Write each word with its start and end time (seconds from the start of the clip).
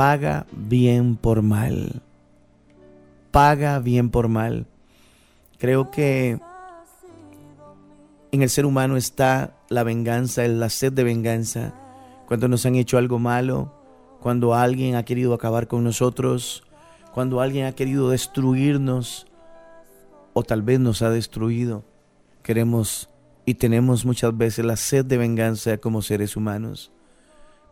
paga 0.00 0.46
bien 0.50 1.14
por 1.14 1.42
mal. 1.42 2.00
Paga 3.32 3.78
bien 3.80 4.08
por 4.08 4.28
mal. 4.28 4.64
Creo 5.58 5.90
que 5.90 6.40
en 8.32 8.42
el 8.42 8.48
ser 8.48 8.64
humano 8.64 8.96
está 8.96 9.58
la 9.68 9.82
venganza, 9.82 10.48
la 10.48 10.70
sed 10.70 10.94
de 10.94 11.04
venganza. 11.04 11.74
Cuando 12.26 12.48
nos 12.48 12.64
han 12.64 12.76
hecho 12.76 12.96
algo 12.96 13.18
malo, 13.18 13.74
cuando 14.22 14.54
alguien 14.54 14.94
ha 14.94 15.04
querido 15.04 15.34
acabar 15.34 15.68
con 15.68 15.84
nosotros, 15.84 16.62
cuando 17.12 17.42
alguien 17.42 17.66
ha 17.66 17.72
querido 17.72 18.08
destruirnos 18.08 19.26
o 20.32 20.42
tal 20.44 20.62
vez 20.62 20.80
nos 20.80 21.02
ha 21.02 21.10
destruido. 21.10 21.84
Queremos 22.42 23.10
y 23.44 23.52
tenemos 23.52 24.06
muchas 24.06 24.34
veces 24.34 24.64
la 24.64 24.76
sed 24.76 25.04
de 25.04 25.18
venganza 25.18 25.76
como 25.76 26.00
seres 26.00 26.36
humanos. 26.38 26.90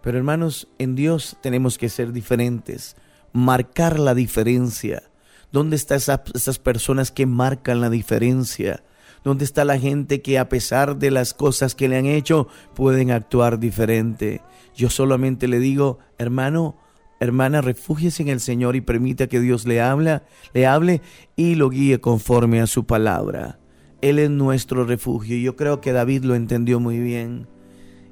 Pero 0.03 0.19
hermanos, 0.19 0.69
en 0.79 0.95
Dios 0.95 1.37
tenemos 1.43 1.79
que 1.79 1.89
ser 1.89 2.12
diferentes, 2.12 2.97
marcar 3.33 3.98
la 3.98 4.15
diferencia. 4.15 5.02
¿Dónde 5.51 5.77
están 5.77 5.98
esas 5.98 6.59
personas 6.59 7.11
que 7.11 7.27
marcan 7.27 7.80
la 7.80 7.91
diferencia? 7.91 8.83
¿Dónde 9.25 9.45
está 9.45 9.65
la 9.65 9.79
gente 9.79 10.23
que 10.23 10.39
a 10.39 10.48
pesar 10.48 10.98
de 10.98 11.11
las 11.11 11.34
cosas 11.34 11.75
que 11.75 11.89
le 11.89 11.97
han 11.97 12.06
hecho 12.06 12.48
pueden 12.75 13.11
actuar 13.11 13.59
diferente? 13.59 14.42
Yo 14.77 14.91
solamente 14.91 15.48
le 15.48 15.59
digo, 15.59 15.98
hermano, 16.19 16.77
hermana, 17.20 17.61
refúgiese 17.61 18.23
en 18.23 18.28
el 18.28 18.41
Señor 18.41 18.77
y 18.77 18.80
permita 18.80 19.27
que 19.27 19.41
Dios 19.41 19.67
le 19.67 19.80
habla, 19.80 20.23
le 20.55 20.67
hable 20.67 21.03
y 21.34 21.56
lo 21.56 21.70
guíe 21.70 22.01
conforme 22.01 22.61
a 22.61 22.67
su 22.67 22.87
palabra. 22.87 23.59
Él 24.01 24.19
es 24.20 24.30
nuestro 24.30 24.84
refugio 24.84 25.37
y 25.37 25.42
yo 25.42 25.56
creo 25.56 25.80
que 25.80 25.92
David 25.92 26.23
lo 26.25 26.37
entendió 26.37 26.78
muy 26.78 27.01
bien. 27.01 27.48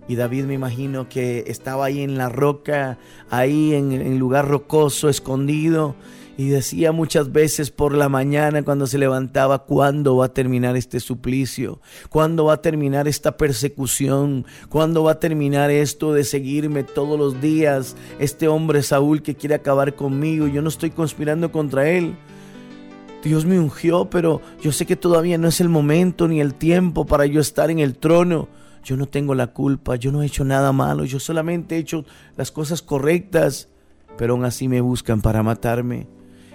Y 0.08 0.14
David 0.14 0.44
me 0.44 0.54
imagino 0.54 1.08
que 1.08 1.44
estaba 1.48 1.86
ahí 1.86 2.02
en 2.02 2.16
la 2.16 2.28
roca, 2.28 2.98
ahí 3.28 3.74
en 3.74 3.92
el 3.92 4.18
lugar 4.18 4.48
rocoso, 4.48 5.08
escondido, 5.08 5.96
y 6.38 6.48
decía 6.48 6.92
muchas 6.92 7.32
veces 7.32 7.70
por 7.70 7.94
la 7.94 8.08
mañana 8.08 8.62
cuando 8.62 8.86
se 8.86 8.98
levantaba, 8.98 9.64
¿cuándo 9.64 10.16
va 10.16 10.26
a 10.26 10.32
terminar 10.34 10.76
este 10.76 11.00
suplicio? 11.00 11.80
¿Cuándo 12.10 12.44
va 12.44 12.54
a 12.54 12.62
terminar 12.62 13.08
esta 13.08 13.38
persecución? 13.38 14.44
¿Cuándo 14.68 15.02
va 15.02 15.12
a 15.12 15.20
terminar 15.20 15.70
esto 15.70 16.12
de 16.12 16.24
seguirme 16.24 16.84
todos 16.84 17.18
los 17.18 17.40
días? 17.40 17.96
Este 18.18 18.48
hombre 18.48 18.82
Saúl 18.82 19.22
que 19.22 19.34
quiere 19.34 19.54
acabar 19.54 19.94
conmigo, 19.94 20.46
yo 20.46 20.60
no 20.60 20.68
estoy 20.68 20.90
conspirando 20.90 21.50
contra 21.50 21.88
él. 21.88 22.16
Dios 23.24 23.46
me 23.46 23.58
ungió, 23.58 24.10
pero 24.10 24.42
yo 24.62 24.72
sé 24.72 24.84
que 24.84 24.94
todavía 24.94 25.38
no 25.38 25.48
es 25.48 25.60
el 25.60 25.70
momento 25.70 26.28
ni 26.28 26.40
el 26.40 26.54
tiempo 26.54 27.06
para 27.06 27.24
yo 27.26 27.40
estar 27.40 27.70
en 27.70 27.78
el 27.78 27.96
trono. 27.96 28.48
Yo 28.86 28.96
no 28.96 29.06
tengo 29.06 29.34
la 29.34 29.48
culpa, 29.48 29.96
yo 29.96 30.12
no 30.12 30.22
he 30.22 30.26
hecho 30.26 30.44
nada 30.44 30.70
malo, 30.70 31.04
yo 31.04 31.18
solamente 31.18 31.74
he 31.74 31.80
hecho 31.80 32.04
las 32.36 32.52
cosas 32.52 32.82
correctas, 32.82 33.68
pero 34.16 34.34
aún 34.34 34.44
así 34.44 34.68
me 34.68 34.80
buscan 34.80 35.22
para 35.22 35.42
matarme. 35.42 36.06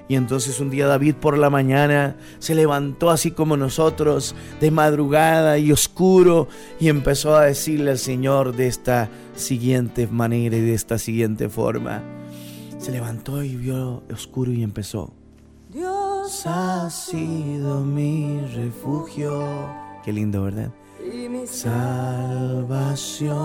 Y 0.07 0.15
entonces 0.15 0.61
un 0.61 0.69
día 0.69 0.87
David 0.87 1.15
por 1.15 1.37
la 1.37 1.49
mañana 1.49 2.15
se 2.39 2.55
levantó 2.55 3.09
así 3.09 3.31
como 3.31 3.57
nosotros, 3.57 4.33
de 4.61 4.71
madrugada 4.71 5.57
y 5.57 5.73
oscuro, 5.73 6.47
y 6.79 6.87
empezó 6.87 7.35
a 7.35 7.43
decirle 7.43 7.91
al 7.91 7.99
Señor 7.99 8.55
de 8.55 8.67
esta 8.67 9.09
siguiente 9.35 10.07
manera 10.07 10.55
y 10.55 10.61
de 10.61 10.73
esta 10.73 10.99
siguiente 10.99 11.49
forma. 11.49 12.01
Se 12.77 12.93
levantó 12.93 13.43
y 13.43 13.57
vio 13.57 14.03
oscuro 14.09 14.53
y 14.53 14.63
empezó. 14.63 15.13
Dios 15.69 16.43
ha 16.45 16.89
sido 16.89 17.81
mi 17.81 18.39
refugio. 18.55 19.45
Qué 20.05 20.13
lindo, 20.13 20.43
¿verdad? 20.43 20.71
Y 21.13 21.27
mi 21.27 21.45
salvación 21.45 23.35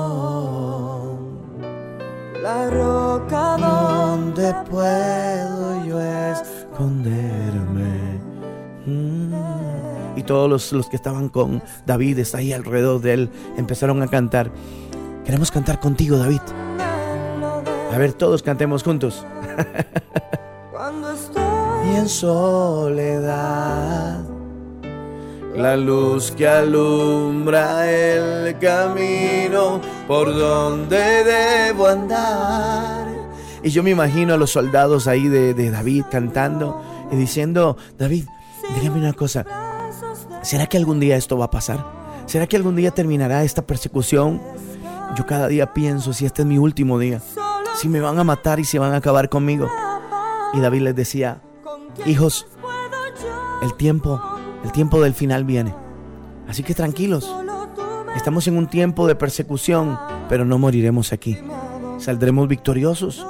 la 2.42 2.70
roca 2.70 3.56
donde 3.58 4.54
puedo 4.70 5.84
yo 5.84 6.00
esconderme. 6.00 8.20
Mm. 8.86 9.34
Y 10.16 10.22
todos 10.22 10.48
los, 10.48 10.72
los, 10.72 10.88
que 10.88 10.94
estaban 10.94 11.28
con 11.28 11.60
David, 11.84 12.20
ahí 12.34 12.52
alrededor 12.52 13.00
de 13.00 13.14
él, 13.14 13.30
empezaron 13.56 14.00
a 14.02 14.06
cantar. 14.06 14.52
Queremos 15.24 15.50
cantar 15.50 15.80
contigo, 15.80 16.18
David. 16.18 16.42
A 17.92 17.98
ver, 17.98 18.12
todos 18.12 18.44
cantemos 18.44 18.84
juntos. 18.84 19.26
Cuando 20.70 21.10
estoy 21.10 21.42
y 21.92 21.96
en 21.96 22.08
soledad 22.08 24.24
la 25.56 25.76
luz 25.76 26.32
que 26.32 26.46
alumbra 26.46 27.90
el 27.90 28.58
camino 28.58 29.80
por 30.06 30.34
donde 30.34 31.24
debo 31.24 31.86
andar. 31.86 33.08
Y 33.62 33.70
yo 33.70 33.82
me 33.82 33.90
imagino 33.90 34.34
a 34.34 34.36
los 34.36 34.50
soldados 34.50 35.06
ahí 35.06 35.28
de, 35.28 35.70
David 35.70 36.04
cantando 36.10 36.82
y 37.10 37.16
diciendo, 37.16 37.76
David, 37.98 38.26
dígame 38.74 38.98
una 38.98 39.14
cosa, 39.14 39.44
¿será 40.42 40.66
que 40.66 40.76
algún 40.76 41.00
día 41.00 41.16
esto 41.16 41.38
va 41.38 41.46
a 41.46 41.50
pasar? 41.50 41.84
¿Será 42.26 42.46
que 42.46 42.56
algún 42.56 42.76
día 42.76 42.90
terminará 42.90 43.42
esta 43.42 43.66
persecución? 43.66 44.42
Yo 45.16 45.24
cada 45.24 45.48
día 45.48 45.72
pienso 45.72 46.12
si 46.12 46.26
este 46.26 46.42
es 46.42 46.48
mi 46.48 46.58
último 46.58 46.98
día, 46.98 47.22
si 47.76 47.88
me 47.88 48.00
van 48.00 48.18
a 48.18 48.24
matar 48.24 48.60
y 48.60 48.64
se 48.64 48.78
van 48.78 48.92
a 48.92 48.96
acabar 48.96 49.28
conmigo. 49.28 49.68
Y 50.52 50.60
David 50.60 50.82
les 50.82 50.96
decía, 50.96 51.40
hijos, 52.04 52.46
el 53.62 53.74
tiempo 53.74 54.20
el 54.64 54.72
tiempo 54.72 55.00
del 55.00 55.14
final 55.14 55.44
viene. 55.44 55.74
Así 56.48 56.62
que 56.62 56.74
tranquilos. 56.74 57.30
Estamos 58.16 58.46
en 58.48 58.56
un 58.56 58.66
tiempo 58.66 59.06
de 59.06 59.14
persecución, 59.14 59.98
pero 60.28 60.44
no 60.44 60.58
moriremos 60.58 61.12
aquí. 61.12 61.36
Saldremos 61.98 62.48
victoriosos. 62.48 63.24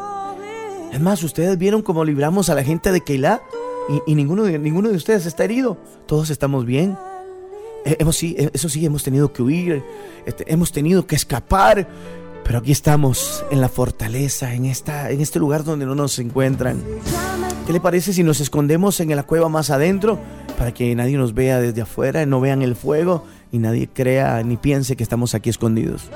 Es 0.93 1.01
más, 1.01 1.23
ustedes 1.23 1.59
vieron 1.59 1.83
cómo 1.83 2.05
libramos 2.05 2.49
a 2.49 2.55
la 2.55 2.63
gente 2.63 2.93
de 2.93 3.01
Keilah 3.01 3.43
y, 4.07 4.15
ninguno, 4.15 4.45
de, 4.45 4.59
ninguno 4.59 4.89
de 4.89 4.97
ustedes 4.97 5.27
está 5.27 5.45
herido. 5.45 5.77
Todos 6.07 6.31
estamos 6.31 6.65
bien. 6.65 6.97
Eh, 7.85 7.97
hemos, 8.01 8.23
eh, 8.23 8.51
eso 8.53 8.69
sí, 8.69 8.85
hemos 8.85 9.03
tenido 9.03 9.33
que 9.33 9.43
huir, 9.43 9.83
este, 10.25 10.51
hemos 10.53 10.73
tenido 10.73 11.07
que 11.07 11.15
escapar, 11.15 11.87
pero 12.45 12.59
aquí 12.59 12.73
estamos 12.73 13.45
en 13.51 13.61
la 13.61 13.69
fortaleza, 13.69 14.55
en, 14.55 14.65
esta, 14.65 15.11
en 15.11 15.21
este 15.21 15.39
lugar 15.39 15.65
donde 15.65 15.87
no 15.87 15.95
nos 15.95 16.19
encuentran. 16.19 16.83
¿Qué 17.67 17.73
le 17.73 17.81
parece 17.81 18.13
si 18.13 18.23
nos 18.23 18.41
escondemos 18.41 19.01
en 19.01 19.15
la 19.15 19.25
cueva 19.25 19.49
más 19.49 19.71
adentro 19.71 20.19
para 20.57 20.73
que 20.73 20.95
nadie 20.95 21.17
nos 21.17 21.35
vea 21.35 21.61
desde 21.61 21.83
afuera, 21.83 22.25
no 22.27 22.41
vean 22.41 22.63
el 22.63 22.77
fuego 22.77 23.25
y 23.53 23.59
nadie 23.59 23.89
crea 23.89 24.43
ni 24.43 24.57
piense 24.57 24.97
que 24.97 25.03
estamos 25.03 25.35
aquí 25.35 25.51
escondidos? 25.51 26.09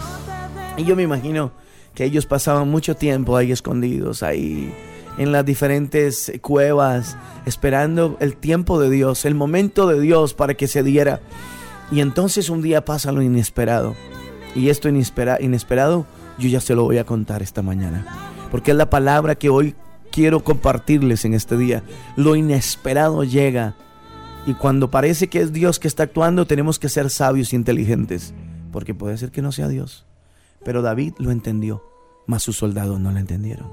Y 0.77 0.85
yo 0.85 0.97
me 0.97 1.03
imagino 1.03 1.53
que 1.95 2.05
ellos 2.05 2.27
pasaban 2.27 2.69
mucho 2.69 2.97
tiempo 2.97 3.37
ahí 3.37 3.53
escondidos, 3.53 4.23
ahí 4.23 4.73
en 5.19 5.33
las 5.33 5.45
diferentes 5.45 6.33
cuevas, 6.41 7.17
esperando 7.45 8.17
el 8.21 8.37
tiempo 8.37 8.81
de 8.81 8.91
Dios, 8.91 9.25
el 9.25 9.35
momento 9.35 9.87
de 9.87 10.01
Dios 10.01 10.35
para 10.35 10.55
que 10.55 10.67
se 10.67 10.83
diera. 10.83 11.21
Y 11.91 12.01
entonces 12.01 12.49
un 12.49 12.63
día 12.63 12.85
pasa 12.85 13.13
lo 13.13 13.21
inesperado. 13.23 13.95
Y 14.55 14.69
esto 14.69 14.89
inesperado 14.89 16.07
yo 16.39 16.49
ya 16.49 16.61
se 16.61 16.75
lo 16.75 16.85
voy 16.85 16.99
a 16.99 17.05
contar 17.05 17.43
esta 17.43 17.63
mañana. 17.63 18.07
Porque 18.51 18.71
es 18.71 18.77
la 18.77 18.91
palabra 18.91 19.35
que 19.35 19.51
hoy 19.51 19.75
quiero 20.11 20.41
compartirles 20.41 21.25
en 21.25 21.35
este 21.35 21.57
día. 21.57 21.83
Lo 22.17 22.37
inesperado 22.37 23.25
llega. 23.25 23.75
Y 24.47 24.55
cuando 24.55 24.91
parece 24.91 25.29
que 25.29 25.41
es 25.41 25.53
Dios 25.53 25.79
que 25.79 25.89
está 25.89 26.05
actuando, 26.05 26.47
tenemos 26.47 26.79
que 26.79 26.89
ser 26.89 27.11
sabios 27.11 27.53
e 27.53 27.57
inteligentes. 27.57 28.35
Porque 28.73 28.95
puede 28.95 29.17
ser 29.19 29.31
que 29.31 29.43
no 29.43 29.53
sea 29.53 29.69
Dios. 29.69 30.07
Pero 30.65 30.83
David 30.83 31.15
lo 31.19 31.31
entendió, 31.31 31.85
mas 32.27 32.43
sus 32.43 32.57
soldados 32.57 33.01
no 33.01 33.11
lo 33.11 33.19
entendieron. 33.19 33.69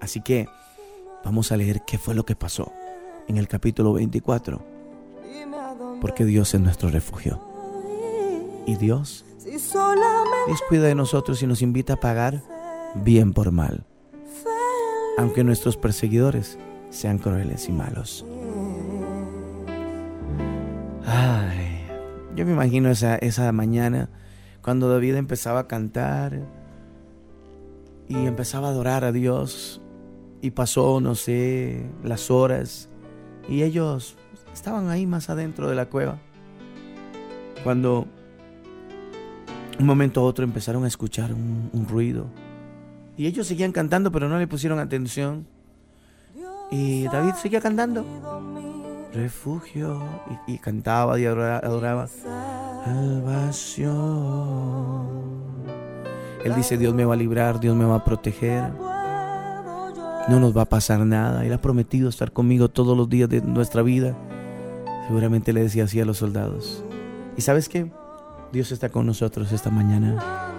Así 0.00 0.20
que 0.20 0.48
vamos 1.24 1.52
a 1.52 1.56
leer 1.56 1.82
qué 1.86 1.98
fue 1.98 2.14
lo 2.14 2.24
que 2.24 2.36
pasó 2.36 2.72
en 3.28 3.36
el 3.36 3.48
capítulo 3.48 3.92
24. 3.92 4.64
Porque 6.00 6.24
Dios 6.24 6.54
es 6.54 6.60
nuestro 6.60 6.90
refugio. 6.90 7.40
Y 8.66 8.76
Dios, 8.76 9.24
Dios 9.44 10.60
cuida 10.68 10.84
de 10.86 10.94
nosotros 10.94 11.42
y 11.42 11.46
nos 11.46 11.62
invita 11.62 11.94
a 11.94 12.00
pagar 12.00 12.42
bien 12.96 13.32
por 13.32 13.52
mal 13.52 13.84
aunque 15.16 15.44
nuestros 15.44 15.76
perseguidores 15.76 16.58
sean 16.90 17.18
crueles 17.18 17.68
y 17.68 17.72
malos. 17.72 18.24
Ay, 21.06 21.86
yo 22.34 22.44
me 22.44 22.52
imagino 22.52 22.90
esa, 22.90 23.16
esa 23.16 23.50
mañana 23.52 24.08
cuando 24.60 24.90
David 24.90 25.14
empezaba 25.14 25.60
a 25.60 25.66
cantar 25.68 26.42
y 28.08 28.26
empezaba 28.26 28.68
a 28.68 28.70
adorar 28.72 29.04
a 29.04 29.12
Dios 29.12 29.80
y 30.42 30.50
pasó, 30.50 31.00
no 31.00 31.14
sé, 31.14 31.88
las 32.02 32.30
horas 32.30 32.88
y 33.48 33.62
ellos 33.62 34.16
estaban 34.52 34.90
ahí 34.90 35.06
más 35.06 35.30
adentro 35.30 35.70
de 35.70 35.76
la 35.76 35.86
cueva. 35.86 36.18
Cuando 37.62 38.06
un 39.78 39.86
momento 39.86 40.20
a 40.20 40.24
otro 40.24 40.44
empezaron 40.44 40.84
a 40.84 40.88
escuchar 40.88 41.32
un, 41.32 41.70
un 41.72 41.86
ruido 41.86 42.26
y 43.16 43.26
ellos 43.26 43.46
seguían 43.46 43.70
cantando, 43.70 44.10
pero 44.10 44.28
no 44.28 44.38
le 44.38 44.46
pusieron 44.46 44.80
atención. 44.80 45.46
Y 46.70 47.04
David 47.04 47.34
seguía 47.34 47.60
cantando. 47.60 48.04
Refugio. 49.16 50.02
Y, 50.46 50.58
cantaba 50.58 51.18
y 51.18 51.24
adoraba. 51.24 52.06
Salvación. 52.84 53.86
Él 56.44 56.54
dice, 56.54 56.76
Dios 56.76 56.94
me 56.94 57.04
va 57.04 57.14
a 57.14 57.16
librar, 57.16 57.58
Dios 57.58 57.74
me 57.74 57.84
va 57.84 57.96
a 57.96 58.04
proteger. 58.04 58.70
no 60.28 60.38
nos 60.38 60.56
va 60.56 60.62
a 60.62 60.66
pasar 60.66 61.00
nada. 61.00 61.44
Él 61.44 61.52
ha 61.52 61.60
prometido 61.60 62.08
estar 62.08 62.30
conmigo 62.32 62.68
todos 62.68 62.96
los 62.96 63.08
días 63.08 63.28
de 63.28 63.40
nuestra 63.40 63.82
vida. 63.82 64.16
Seguramente 65.06 65.52
le 65.52 65.62
decía 65.62 65.84
así 65.84 66.00
a 66.00 66.04
los 66.04 66.18
soldados. 66.18 66.84
¿Y 67.36 67.40
sabes 67.40 67.68
qué? 67.68 67.90
Dios 68.52 68.70
está 68.70 68.90
con 68.90 69.06
nosotros 69.06 69.50
esta 69.52 69.70
mañana. 69.70 70.52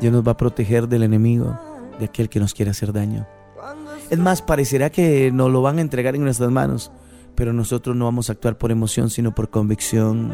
Dios 0.00 0.12
nos 0.12 0.26
va 0.26 0.32
a 0.32 0.36
proteger 0.36 0.88
del 0.88 1.04
enemigo, 1.04 1.58
de 1.98 2.06
aquel 2.06 2.28
que 2.28 2.40
nos 2.40 2.54
quiere 2.54 2.72
hacer 2.72 2.92
daño. 2.92 3.26
Es 4.10 4.18
más, 4.18 4.42
parecerá 4.42 4.90
que 4.90 5.30
nos 5.32 5.50
lo 5.50 5.62
van 5.62 5.78
a 5.78 5.80
entregar 5.80 6.14
en 6.14 6.24
nuestras 6.24 6.50
manos, 6.50 6.90
pero 7.34 7.52
nosotros 7.52 7.96
no 7.96 8.04
vamos 8.06 8.28
a 8.28 8.32
actuar 8.32 8.58
por 8.58 8.70
emoción, 8.70 9.10
sino 9.10 9.34
por 9.34 9.50
convicción. 9.50 10.32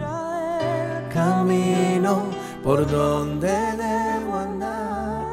Camino 1.12 2.24
por 2.62 2.88
donde 2.90 3.48
debo 3.48 4.36
andar. 4.36 5.26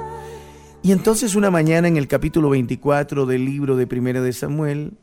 Y 0.81 0.91
entonces 0.91 1.35
una 1.35 1.51
mañana 1.51 1.87
en 1.87 1.97
el 1.97 2.07
capítulo 2.07 2.49
24 2.49 3.25
del 3.25 3.45
libro 3.45 3.75
de 3.75 3.87
Primera 3.87 4.21
de 4.21 4.33
Samuel 4.33 4.93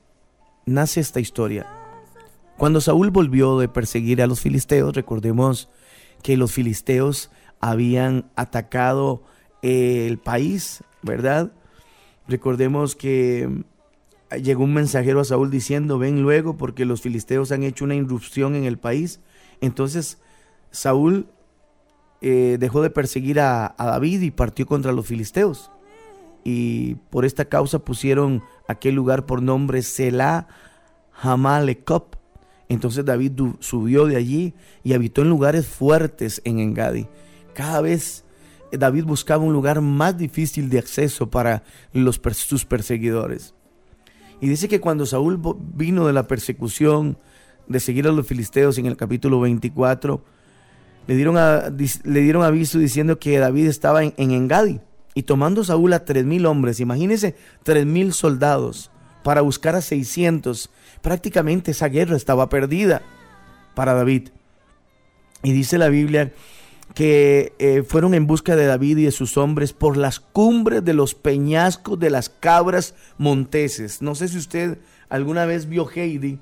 nace 0.67 1.01
esta 1.01 1.21
historia. 1.21 1.67
Cuando 2.57 2.81
Saúl 2.81 3.11
volvió 3.11 3.59
de 3.59 3.69
perseguir 3.69 4.23
a 4.23 4.27
los 4.27 4.41
filisteos, 4.41 4.95
recordemos 4.95 5.69
que 6.23 6.37
los 6.37 6.53
filisteos 6.53 7.31
habían 7.61 8.31
atacado 8.37 9.25
el 9.63 10.19
país, 10.19 10.83
¿verdad? 11.03 11.53
Recordemos 12.29 12.97
que 12.97 13.65
llegó 14.37 14.65
un 14.65 14.75
mensajero 14.75 15.21
a 15.21 15.25
Saúl 15.25 15.51
diciendo, 15.51 15.99
ven 15.99 16.23
luego 16.23 16.57
porque 16.57 16.85
los 16.85 17.01
filisteos 17.01 17.53
han 17.53 17.63
hecho 17.63 17.85
una 17.85 17.95
irrupción 17.95 18.55
en 18.55 18.65
el 18.65 18.79
país. 18.79 19.21
Entonces 19.61 20.19
Saúl 20.71 21.29
eh, 22.21 22.57
dejó 22.59 22.83
de 22.83 22.91
perseguir 22.91 23.41
a, 23.41 23.75
David 23.79 24.23
y 24.23 24.31
partió 24.31 24.67
contra 24.67 24.93
los 24.93 25.07
filisteos. 25.07 25.71
Y 26.43 26.97
por 27.11 27.25
esta 27.25 27.47
causa 27.47 27.79
pusieron 27.79 28.43
aquel 28.69 28.95
lugar 28.95 29.27
por 29.27 29.43
nombre 29.43 29.83
Selah 29.83 30.49
Hamalekop. 31.21 32.17
Entonces 32.69 33.05
David 33.05 33.33
subió 33.61 34.07
de 34.07 34.17
allí 34.17 34.55
y 34.83 34.95
habitó 34.95 35.23
en 35.23 35.29
lugares 35.29 35.67
fuertes 35.67 36.41
en 36.45 36.59
Engadi. 36.59 37.09
Cada 37.55 37.81
vez 37.81 38.25
David 38.73 39.05
buscaba 39.05 39.45
un 39.45 39.53
lugar 39.53 39.81
más 39.81 40.17
difícil 40.17 40.69
de 40.69 40.79
acceso 40.79 41.31
para 41.31 41.63
los, 41.93 42.21
sus 42.33 42.65
perseguidores. 42.65 43.55
Y 44.41 44.49
dice 44.49 44.69
que 44.69 44.81
cuando 44.81 45.07
Saúl 45.07 45.41
vino 45.75 46.07
de 46.07 46.13
la 46.13 46.27
persecución 46.27 47.19
de 47.67 47.81
seguir 47.81 48.07
a 48.07 48.13
los 48.13 48.27
filisteos 48.27 48.79
en 48.79 48.87
el 48.87 48.97
capítulo 48.97 49.41
24, 49.41 50.23
le 51.07 51.17
dieron, 51.17 51.37
le 51.37 52.21
dieron 52.21 52.43
aviso 52.43 52.79
diciendo 52.79 53.19
que 53.19 53.39
David 53.39 53.67
estaba 53.67 54.05
en, 54.05 54.15
en 54.17 54.31
Engadi. 54.33 54.81
Y 55.15 55.23
tomando 55.23 55.63
Saúl 55.63 55.93
a 55.93 56.05
tres 56.05 56.25
mil 56.25 56.45
hombres, 56.47 56.81
imagínense, 56.81 57.37
tres 57.63 57.87
mil 57.87 58.13
soldados 58.13 58.91
para 59.23 59.41
buscar 59.41 59.77
a 59.77 59.81
600. 59.81 60.71
Prácticamente 61.01 61.71
esa 61.71 61.89
guerra 61.89 62.17
estaba 62.17 62.49
perdida 62.49 63.03
para 63.75 63.95
David. 63.95 64.31
Y 65.43 65.53
dice 65.53 65.79
la 65.79 65.89
Biblia 65.89 66.33
que 66.93 67.55
eh, 67.59 67.83
fueron 67.87 68.15
en 68.15 68.27
busca 68.27 68.57
de 68.57 68.67
David 68.67 68.99
y 68.99 69.05
de 69.05 69.11
sus 69.11 69.37
hombres 69.37 69.73
por 69.73 69.97
las 69.97 70.21
cumbres 70.21 70.85
de 70.85 70.95
los 70.95 71.15
peñascos 71.15 71.99
de 71.99 72.11
las 72.11 72.29
cabras 72.29 72.95
monteses. 73.17 74.03
No 74.03 74.15
sé 74.15 74.29
si 74.29 74.39
usted 74.39 74.79
alguna 75.09 75.47
vez 75.47 75.69
vio 75.69 75.89
Heidi 75.89 76.39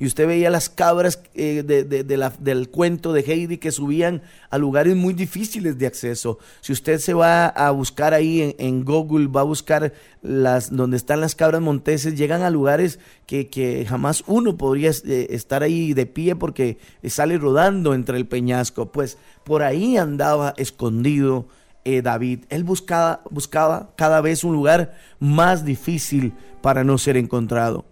y 0.00 0.06
usted 0.06 0.26
veía 0.26 0.48
las 0.48 0.70
cabras 0.70 1.22
eh, 1.34 1.62
del 1.62 2.70
cuento 2.70 3.12
de 3.12 3.20
Heidi 3.20 3.58
que 3.58 3.70
subían 3.70 4.22
a 4.48 4.56
lugares 4.56 4.96
muy 4.96 5.12
difíciles 5.12 5.76
de 5.76 5.86
acceso. 5.86 6.38
Si 6.62 6.72
usted 6.72 7.00
se 7.00 7.12
va 7.12 7.48
a 7.48 7.70
buscar 7.70 8.14
ahí 8.14 8.56
en, 8.58 8.82
Google, 8.86 9.26
va 9.26 9.42
a 9.42 9.44
buscar 9.44 9.92
las 10.22 10.74
donde 10.74 10.96
están 10.96 11.20
las 11.20 11.34
cabras 11.34 11.60
monteses, 11.60 12.16
llegan 12.16 12.40
a 12.40 12.48
lugares 12.48 12.98
que, 13.26 13.84
jamás 13.86 14.24
uno 14.26 14.56
podría 14.56 14.90
eh, 15.04 15.26
estar 15.28 15.62
ahí 15.62 15.92
de 15.92 16.06
pie 16.06 16.34
porque 16.34 16.78
sale 17.04 17.36
rodando 17.36 17.92
entre 17.92 18.16
el 18.16 18.26
peñasco. 18.26 18.90
Pues 18.92 19.18
por 19.44 19.62
ahí 19.62 19.98
andaba 19.98 20.54
escondido 20.56 21.46
eh, 21.84 22.00
David. 22.00 22.46
Él 22.48 22.64
buscaba, 22.64 23.20
buscaba 23.28 23.90
cada 23.96 24.22
vez 24.22 24.44
un 24.44 24.54
lugar 24.54 24.94
más 25.18 25.66
difícil 25.66 26.32
para 26.62 26.84
no 26.84 26.96
ser 26.96 27.18
encontrado. 27.18 27.84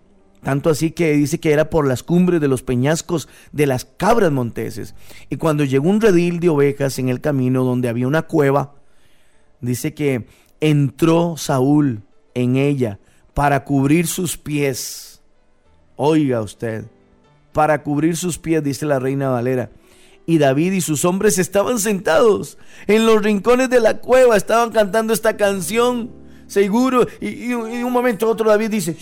Tanto 0.42 0.70
así 0.70 0.92
que 0.92 1.12
dice 1.12 1.40
que 1.40 1.52
era 1.52 1.70
por 1.70 1.86
las 1.86 2.02
cumbres 2.02 2.40
de 2.40 2.48
los 2.48 2.62
peñascos 2.62 3.28
de 3.52 3.66
las 3.66 3.84
cabras 3.84 4.30
monteses. 4.30 4.94
Y 5.30 5.36
cuando 5.36 5.64
llegó 5.64 5.88
un 5.88 6.00
redil 6.00 6.40
de 6.40 6.48
ovejas 6.48 6.98
en 6.98 7.08
el 7.08 7.20
camino 7.20 7.64
donde 7.64 7.88
había 7.88 8.06
una 8.06 8.22
cueva, 8.22 8.74
dice 9.60 9.94
que 9.94 10.26
entró 10.60 11.36
Saúl 11.36 12.02
en 12.34 12.56
ella 12.56 12.98
para 13.34 13.64
cubrir 13.64 14.06
sus 14.06 14.36
pies. 14.36 15.20
Oiga 15.96 16.40
usted, 16.40 16.84
para 17.52 17.82
cubrir 17.82 18.16
sus 18.16 18.38
pies, 18.38 18.62
dice 18.62 18.86
la 18.86 18.98
reina 18.98 19.30
Valera. 19.30 19.70
Y 20.26 20.38
David 20.38 20.72
y 20.72 20.80
sus 20.80 21.04
hombres 21.04 21.38
estaban 21.38 21.78
sentados 21.78 22.58
en 22.86 23.06
los 23.06 23.22
rincones 23.22 23.70
de 23.70 23.80
la 23.80 23.98
cueva, 23.98 24.36
estaban 24.36 24.70
cantando 24.70 25.14
esta 25.14 25.36
canción, 25.36 26.10
seguro. 26.46 27.06
Y, 27.20 27.44
en 27.52 27.84
un 27.84 27.92
momento 27.92 28.28
otro 28.28 28.50
David 28.50 28.70
dice, 28.70 28.96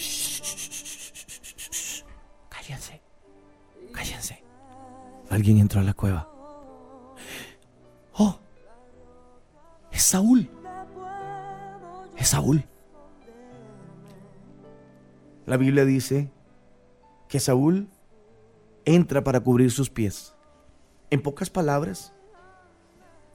Alguien 5.37 5.59
entró 5.59 5.83
a 5.83 5.85
la 5.85 5.93
cueva. 5.93 6.31
Oh, 8.15 8.39
es 9.93 10.03
Saúl. 10.03 10.49
Es 12.17 12.29
Saúl. 12.29 12.65
La 15.45 15.59
Biblia 15.59 15.85
dice 15.85 16.31
que 17.29 17.39
Saúl 17.39 17.91
entra 18.87 19.25
para 19.25 19.41
cubrir 19.41 19.71
sus 19.71 19.91
pies. 19.91 20.35
En 21.11 21.21
pocas 21.21 21.51
palabras, 21.51 22.15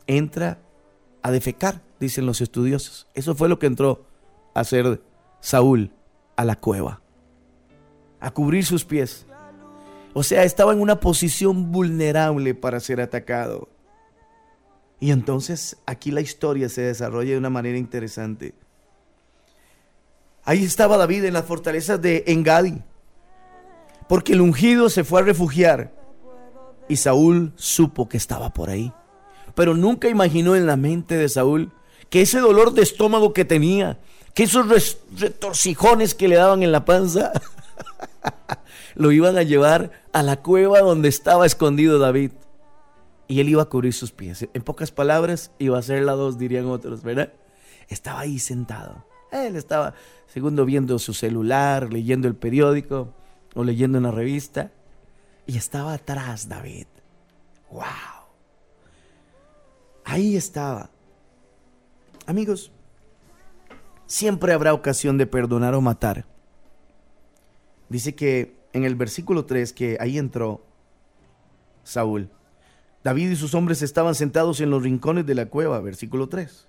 entra 0.07 0.57
a 1.21 1.29
defecar, 1.29 1.83
dicen 1.99 2.25
los 2.25 2.41
estudiosos. 2.41 3.07
Eso 3.13 3.35
fue 3.35 3.47
lo 3.47 3.59
que 3.59 3.67
entró 3.67 4.07
a 4.55 4.61
hacer 4.61 5.03
Saúl 5.39 5.93
a 6.35 6.45
la 6.45 6.55
cueva, 6.55 7.03
a 8.19 8.31
cubrir 8.31 8.65
sus 8.65 8.85
pies. 8.85 9.27
O 10.13 10.23
sea, 10.23 10.43
estaba 10.43 10.73
en 10.73 10.81
una 10.81 10.99
posición 10.99 11.71
vulnerable 11.71 12.53
para 12.53 12.79
ser 12.79 12.99
atacado. 12.99 13.69
Y 14.99 15.11
entonces 15.11 15.77
aquí 15.85 16.11
la 16.11 16.21
historia 16.21 16.69
se 16.69 16.81
desarrolla 16.81 17.31
de 17.31 17.37
una 17.37 17.49
manera 17.49 17.77
interesante. 17.77 18.53
Ahí 20.43 20.63
estaba 20.63 20.97
David 20.97 21.25
en 21.25 21.33
las 21.33 21.45
fortalezas 21.45 22.01
de 22.01 22.23
Engadi, 22.27 22.81
porque 24.09 24.33
el 24.33 24.41
ungido 24.41 24.89
se 24.89 25.03
fue 25.03 25.21
a 25.21 25.23
refugiar 25.23 25.93
y 26.87 26.97
Saúl 26.97 27.53
supo 27.55 28.09
que 28.09 28.17
estaba 28.17 28.53
por 28.53 28.69
ahí. 28.69 28.91
Pero 29.55 29.75
nunca 29.75 30.09
imaginó 30.09 30.55
en 30.55 30.65
la 30.65 30.77
mente 30.77 31.15
de 31.15 31.29
Saúl 31.29 31.71
que 32.09 32.21
ese 32.21 32.39
dolor 32.39 32.73
de 32.73 32.81
estómago 32.81 33.33
que 33.33 33.45
tenía, 33.45 33.99
que 34.33 34.43
esos 34.43 34.97
retorcijones 35.17 36.13
que 36.13 36.27
le 36.27 36.35
daban 36.35 36.63
en 36.63 36.71
la 36.71 36.85
panza, 36.85 37.31
lo 38.95 39.11
iban 39.11 39.37
a 39.37 39.43
llevar 39.43 39.91
a 40.13 40.23
la 40.23 40.41
cueva 40.41 40.79
donde 40.79 41.09
estaba 41.09 41.45
escondido 41.45 41.99
David. 41.99 42.31
Y 43.27 43.39
él 43.39 43.49
iba 43.49 43.63
a 43.63 43.65
cubrir 43.65 43.93
sus 43.93 44.11
pies. 44.11 44.47
En 44.53 44.61
pocas 44.61 44.91
palabras, 44.91 45.51
iba 45.57 45.77
a 45.77 45.81
ser 45.81 46.03
la 46.03 46.13
dos, 46.13 46.37
dirían 46.37 46.65
otros, 46.65 47.01
¿verdad? 47.01 47.31
Estaba 47.87 48.21
ahí 48.21 48.39
sentado. 48.39 49.05
Él 49.31 49.55
estaba, 49.55 49.93
segundo, 50.27 50.65
viendo 50.65 50.99
su 50.99 51.13
celular, 51.13 51.93
leyendo 51.93 52.27
el 52.27 52.35
periódico 52.35 53.13
o 53.55 53.63
leyendo 53.63 53.97
una 53.97 54.11
revista. 54.11 54.71
Y 55.47 55.57
estaba 55.57 55.93
atrás 55.93 56.49
David. 56.49 56.87
¡Wow! 57.71 57.83
Ahí 60.03 60.35
estaba. 60.35 60.89
Amigos, 62.25 62.71
siempre 64.05 64.53
habrá 64.53 64.73
ocasión 64.73 65.17
de 65.17 65.25
perdonar 65.25 65.73
o 65.73 65.81
matar. 65.81 66.25
Dice 67.91 68.15
que 68.15 68.55
en 68.71 68.85
el 68.85 68.95
versículo 68.95 69.43
3 69.43 69.73
que 69.73 69.97
ahí 69.99 70.17
entró 70.17 70.63
Saúl. 71.83 72.29
David 73.03 73.31
y 73.31 73.35
sus 73.35 73.53
hombres 73.53 73.81
estaban 73.81 74.15
sentados 74.15 74.61
en 74.61 74.69
los 74.69 74.83
rincones 74.83 75.25
de 75.25 75.35
la 75.35 75.47
cueva, 75.47 75.81
versículo 75.81 76.29
3. 76.29 76.67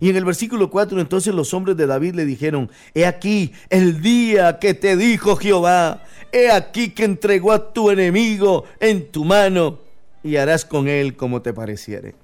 Y 0.00 0.08
en 0.08 0.16
el 0.16 0.24
versículo 0.24 0.70
4 0.70 0.98
entonces 0.98 1.34
los 1.34 1.52
hombres 1.52 1.76
de 1.76 1.86
David 1.86 2.14
le 2.14 2.24
dijeron, 2.24 2.70
he 2.94 3.04
aquí 3.04 3.52
el 3.68 4.00
día 4.00 4.58
que 4.58 4.72
te 4.72 4.96
dijo 4.96 5.36
Jehová, 5.36 6.04
he 6.32 6.50
aquí 6.50 6.88
que 6.88 7.04
entregó 7.04 7.52
a 7.52 7.74
tu 7.74 7.90
enemigo 7.90 8.64
en 8.80 9.12
tu 9.12 9.26
mano 9.26 9.80
y 10.22 10.36
harás 10.36 10.64
con 10.64 10.88
él 10.88 11.16
como 11.16 11.42
te 11.42 11.52
pareciere. 11.52 12.14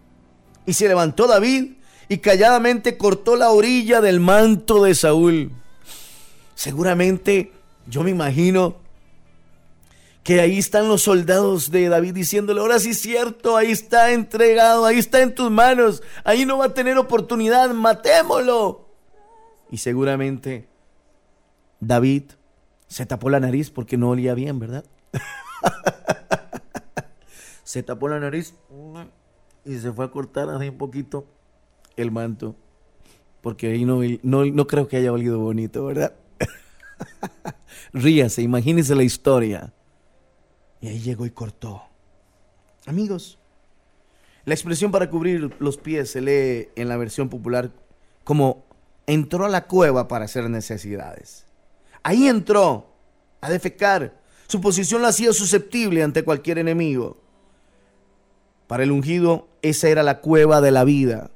Y 0.64 0.72
se 0.72 0.88
levantó 0.88 1.26
David 1.26 1.72
y 2.08 2.16
calladamente 2.18 2.96
cortó 2.96 3.36
la 3.36 3.50
orilla 3.50 4.00
del 4.00 4.20
manto 4.20 4.84
de 4.84 4.94
Saúl. 4.94 5.50
Seguramente 6.54 7.52
yo 7.88 8.02
me 8.02 8.10
imagino 8.10 8.76
que 10.22 10.40
ahí 10.40 10.58
están 10.58 10.88
los 10.88 11.02
soldados 11.02 11.70
de 11.70 11.88
David 11.88 12.12
diciéndole, 12.12 12.60
ahora 12.60 12.78
sí 12.78 12.90
es 12.90 13.00
cierto, 13.00 13.56
ahí 13.56 13.70
está 13.70 14.12
entregado, 14.12 14.84
ahí 14.84 14.98
está 14.98 15.22
en 15.22 15.34
tus 15.34 15.50
manos, 15.50 16.02
ahí 16.22 16.44
no 16.44 16.58
va 16.58 16.66
a 16.66 16.74
tener 16.74 16.98
oportunidad, 16.98 17.70
matémoslo. 17.70 18.88
Y 19.70 19.78
seguramente 19.78 20.68
David 21.80 22.24
se 22.88 23.06
tapó 23.06 23.30
la 23.30 23.40
nariz 23.40 23.70
porque 23.70 23.96
no 23.96 24.10
olía 24.10 24.34
bien, 24.34 24.58
¿verdad? 24.58 24.84
se 27.64 27.82
tapó 27.82 28.08
la 28.08 28.20
nariz 28.20 28.54
y 29.64 29.78
se 29.78 29.92
fue 29.92 30.04
a 30.04 30.10
cortar 30.10 30.50
así 30.50 30.68
un 30.68 30.76
poquito 30.76 31.26
el 31.96 32.10
manto. 32.10 32.54
Porque 33.40 33.68
ahí 33.68 33.86
no, 33.86 34.00
no, 34.22 34.44
no 34.44 34.66
creo 34.66 34.88
que 34.88 34.98
haya 34.98 35.12
olido 35.12 35.38
bonito, 35.38 35.86
¿verdad? 35.86 36.12
Ríase, 37.92 38.42
imagínese 38.42 38.94
la 38.94 39.02
historia. 39.02 39.72
Y 40.80 40.88
ahí 40.88 41.00
llegó 41.00 41.26
y 41.26 41.30
cortó. 41.30 41.82
Amigos, 42.86 43.38
la 44.44 44.54
expresión 44.54 44.90
para 44.90 45.10
cubrir 45.10 45.54
los 45.58 45.76
pies 45.76 46.10
se 46.10 46.20
lee 46.20 46.68
en 46.76 46.88
la 46.88 46.96
versión 46.96 47.28
popular 47.28 47.70
como 48.24 48.64
entró 49.06 49.44
a 49.44 49.48
la 49.48 49.66
cueva 49.66 50.08
para 50.08 50.26
hacer 50.26 50.48
necesidades. 50.48 51.46
Ahí 52.02 52.28
entró 52.28 52.92
a 53.40 53.50
defecar. 53.50 54.20
Su 54.46 54.60
posición 54.60 55.02
lo 55.02 55.08
hacía 55.08 55.32
susceptible 55.32 56.02
ante 56.02 56.24
cualquier 56.24 56.58
enemigo. 56.58 57.18
Para 58.66 58.82
el 58.82 58.92
ungido, 58.92 59.48
esa 59.62 59.88
era 59.88 60.02
la 60.02 60.20
cueva 60.20 60.60
de 60.60 60.70
la 60.70 60.84
vida. 60.84 61.30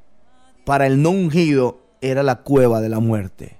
Para 0.64 0.86
el 0.86 1.02
no 1.02 1.10
ungido, 1.10 1.80
era 2.02 2.22
la 2.22 2.42
cueva 2.42 2.80
de 2.80 2.88
la 2.88 3.00
muerte. 3.00 3.58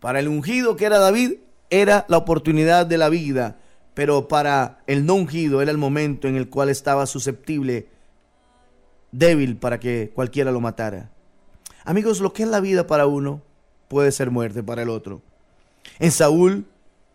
Para 0.00 0.20
el 0.20 0.28
ungido 0.28 0.76
que 0.76 0.84
era 0.84 0.98
David, 0.98 1.34
era 1.70 2.04
la 2.08 2.16
oportunidad 2.16 2.86
de 2.86 2.98
la 2.98 3.08
vida. 3.08 3.58
Pero 3.94 4.28
para 4.28 4.82
el 4.86 5.06
no 5.06 5.14
ungido 5.14 5.62
era 5.62 5.70
el 5.70 5.78
momento 5.78 6.28
en 6.28 6.36
el 6.36 6.48
cual 6.48 6.68
estaba 6.68 7.06
susceptible, 7.06 7.88
débil 9.10 9.56
para 9.56 9.80
que 9.80 10.12
cualquiera 10.14 10.52
lo 10.52 10.60
matara. 10.60 11.10
Amigos, 11.84 12.20
lo 12.20 12.32
que 12.32 12.42
es 12.42 12.48
la 12.48 12.60
vida 12.60 12.86
para 12.86 13.06
uno 13.06 13.42
puede 13.88 14.12
ser 14.12 14.30
muerte 14.30 14.62
para 14.62 14.82
el 14.82 14.90
otro. 14.90 15.22
En 15.98 16.10
Saúl, 16.10 16.66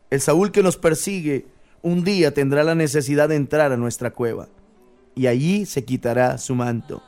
el 0.09 0.21
Saúl 0.21 0.51
que 0.51 0.63
nos 0.63 0.77
persigue, 0.77 1.45
un 1.83 2.03
día 2.03 2.33
tendrá 2.33 2.63
la 2.63 2.75
necesidad 2.75 3.29
de 3.29 3.35
entrar 3.35 3.71
a 3.71 3.77
nuestra 3.77 4.11
cueva 4.11 4.47
y 5.15 5.27
allí 5.27 5.65
se 5.65 5.85
quitará 5.85 6.37
su 6.37 6.55
manto. 6.55 7.03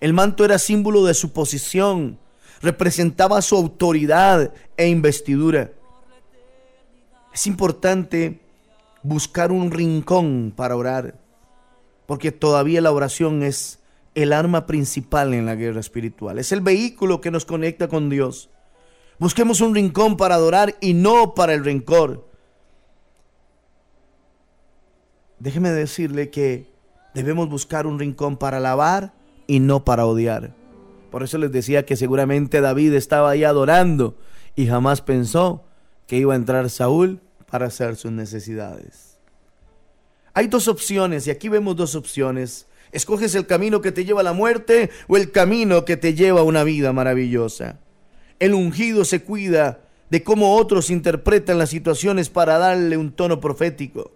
El 0.00 0.12
manto 0.12 0.44
era 0.44 0.58
símbolo 0.58 1.04
de 1.04 1.14
su 1.14 1.32
posición, 1.32 2.18
representaba 2.60 3.40
su 3.42 3.56
autoridad 3.56 4.52
e 4.76 4.88
investidura. 4.88 5.72
Es 7.32 7.46
importante 7.46 8.40
buscar 9.02 9.52
un 9.52 9.70
rincón 9.70 10.52
para 10.54 10.76
orar, 10.76 11.14
porque 12.06 12.32
todavía 12.32 12.80
la 12.80 12.92
oración 12.92 13.42
es 13.42 13.78
el 14.14 14.32
arma 14.32 14.66
principal 14.66 15.34
en 15.34 15.46
la 15.46 15.54
guerra 15.54 15.80
espiritual, 15.80 16.38
es 16.38 16.50
el 16.50 16.60
vehículo 16.60 17.20
que 17.20 17.30
nos 17.30 17.44
conecta 17.44 17.88
con 17.88 18.10
Dios. 18.10 18.50
Busquemos 19.18 19.60
un 19.60 19.74
rincón 19.74 20.16
para 20.16 20.36
adorar 20.36 20.76
y 20.80 20.94
no 20.94 21.34
para 21.34 21.54
el 21.54 21.64
rencor. 21.64 22.28
Déjeme 25.38 25.70
decirle 25.70 26.30
que 26.30 26.70
debemos 27.14 27.48
buscar 27.48 27.86
un 27.86 27.98
rincón 27.98 28.36
para 28.36 28.56
alabar 28.56 29.12
y 29.46 29.60
no 29.60 29.84
para 29.84 30.06
odiar. 30.06 30.57
Por 31.10 31.22
eso 31.22 31.38
les 31.38 31.52
decía 31.52 31.86
que 31.86 31.96
seguramente 31.96 32.60
David 32.60 32.94
estaba 32.94 33.30
ahí 33.30 33.44
adorando 33.44 34.16
y 34.56 34.66
jamás 34.66 35.00
pensó 35.00 35.64
que 36.06 36.16
iba 36.16 36.34
a 36.34 36.36
entrar 36.36 36.68
Saúl 36.70 37.20
para 37.50 37.66
hacer 37.66 37.96
sus 37.96 38.12
necesidades. 38.12 39.18
Hay 40.34 40.46
dos 40.48 40.68
opciones 40.68 41.26
y 41.26 41.30
aquí 41.30 41.48
vemos 41.48 41.76
dos 41.76 41.94
opciones. 41.94 42.66
Escoges 42.92 43.34
el 43.34 43.46
camino 43.46 43.80
que 43.80 43.92
te 43.92 44.04
lleva 44.04 44.20
a 44.20 44.24
la 44.24 44.32
muerte 44.32 44.90
o 45.08 45.16
el 45.16 45.30
camino 45.30 45.84
que 45.84 45.96
te 45.96 46.14
lleva 46.14 46.40
a 46.40 46.44
una 46.44 46.64
vida 46.64 46.92
maravillosa. 46.92 47.78
El 48.38 48.54
ungido 48.54 49.04
se 49.04 49.22
cuida 49.22 49.80
de 50.10 50.22
cómo 50.22 50.56
otros 50.56 50.90
interpretan 50.90 51.58
las 51.58 51.70
situaciones 51.70 52.30
para 52.30 52.58
darle 52.58 52.96
un 52.96 53.12
tono 53.12 53.40
profético. 53.40 54.12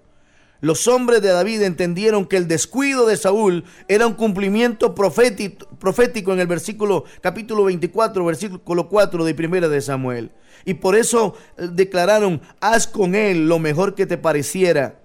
Los 0.63 0.87
hombres 0.87 1.21
de 1.23 1.31
David 1.31 1.61
entendieron 1.63 2.25
que 2.25 2.37
el 2.37 2.47
descuido 2.47 3.05
de 3.05 3.17
Saúl 3.17 3.65
era 3.89 4.07
un 4.07 4.15
cumplimiento 4.15 4.95
profético 4.95 6.33
en 6.33 6.39
el 6.39 6.47
versículo 6.47 7.03
capítulo 7.21 7.65
24, 7.65 8.25
versículo 8.25 8.89
4 8.89 9.25
de 9.25 9.35
primera 9.35 9.69
de 9.69 9.81
Samuel. 9.81 10.31
Y 10.65 10.75
por 10.75 10.95
eso 10.95 11.35
eh, 11.59 11.67
declararon, 11.73 12.41
haz 12.61 12.87
con 12.87 13.17
él 13.17 13.49
lo 13.49 13.59
mejor 13.59 13.97
que 13.97 14.07
te 14.07 14.19
pareciera. 14.19 15.01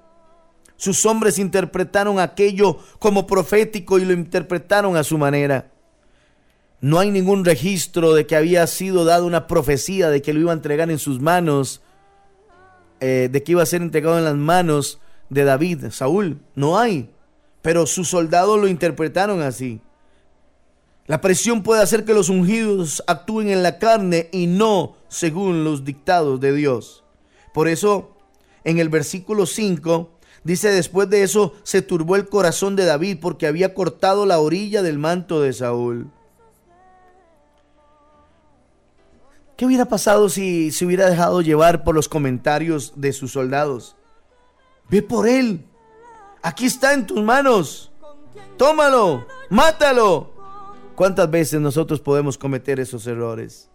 Sus 0.75 1.03
hombres 1.07 1.39
interpretaron 1.39 2.19
aquello 2.19 2.77
como 2.99 3.25
profético 3.25 3.97
y 3.97 4.05
lo 4.05 4.13
interpretaron 4.13 4.95
a 4.95 5.03
su 5.03 5.17
manera. 5.17 5.71
No 6.81 6.99
hay 6.99 7.09
ningún 7.09 7.43
registro 7.43 8.13
de 8.13 8.27
que 8.27 8.35
había 8.35 8.67
sido 8.67 9.05
dada 9.05 9.23
una 9.23 9.47
profecía 9.47 10.11
de 10.11 10.21
que 10.21 10.33
lo 10.33 10.39
iba 10.39 10.51
a 10.51 10.55
entregar 10.55 10.91
en 10.91 10.99
sus 10.99 11.19
manos, 11.19 11.81
eh, 12.99 13.27
de 13.31 13.41
que 13.41 13.53
iba 13.53 13.63
a 13.63 13.65
ser 13.65 13.81
entregado 13.81 14.19
en 14.19 14.23
las 14.23 14.35
manos 14.35 14.99
de 15.29 15.43
David, 15.43 15.85
Saúl. 15.91 16.39
No 16.55 16.77
hay. 16.77 17.09
Pero 17.61 17.85
sus 17.85 18.09
soldados 18.09 18.59
lo 18.59 18.67
interpretaron 18.67 19.41
así. 19.41 19.81
La 21.07 21.21
presión 21.21 21.63
puede 21.63 21.81
hacer 21.81 22.03
que 22.03 22.13
los 22.13 22.29
ungidos 22.29 23.01
actúen 23.07 23.49
en 23.49 23.63
la 23.63 23.79
carne 23.79 24.29
y 24.33 24.47
no 24.47 24.97
según 25.07 25.63
los 25.63 25.85
dictados 25.85 26.39
de 26.41 26.53
Dios. 26.53 27.05
Por 27.53 27.69
eso, 27.69 28.17
en 28.65 28.79
el 28.79 28.89
versículo 28.89 29.45
5, 29.45 30.09
dice, 30.43 30.69
después 30.69 31.09
de 31.09 31.23
eso 31.23 31.53
se 31.63 31.81
turbó 31.81 32.17
el 32.17 32.27
corazón 32.27 32.75
de 32.75 32.85
David 32.85 33.19
porque 33.21 33.47
había 33.47 33.73
cortado 33.73 34.25
la 34.25 34.39
orilla 34.39 34.81
del 34.81 34.97
manto 34.97 35.41
de 35.41 35.53
Saúl. 35.53 36.11
¿Qué 39.55 39.65
hubiera 39.65 39.85
pasado 39.85 40.29
si 40.29 40.71
se 40.71 40.85
hubiera 40.85 41.09
dejado 41.09 41.41
llevar 41.41 41.83
por 41.83 41.95
los 41.95 42.09
comentarios 42.09 42.93
de 42.95 43.13
sus 43.13 43.31
soldados? 43.31 43.95
Ve 44.89 45.01
por 45.01 45.27
él. 45.27 45.65
Aquí 46.41 46.65
está 46.65 46.93
en 46.93 47.05
tus 47.05 47.21
manos. 47.21 47.91
Tómalo. 48.57 49.25
Mátalo. 49.49 50.33
¿Cuántas 50.95 51.29
veces 51.29 51.61
nosotros 51.61 51.99
podemos 51.99 52.37
cometer 52.37 52.79
esos 52.79 53.05
errores? 53.05 53.69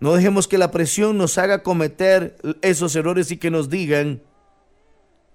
No 0.00 0.14
dejemos 0.14 0.48
que 0.48 0.58
la 0.58 0.72
presión 0.72 1.16
nos 1.16 1.38
haga 1.38 1.62
cometer 1.62 2.36
esos 2.60 2.96
errores 2.96 3.30
y 3.30 3.36
que 3.36 3.52
nos 3.52 3.70
digan, 3.70 4.20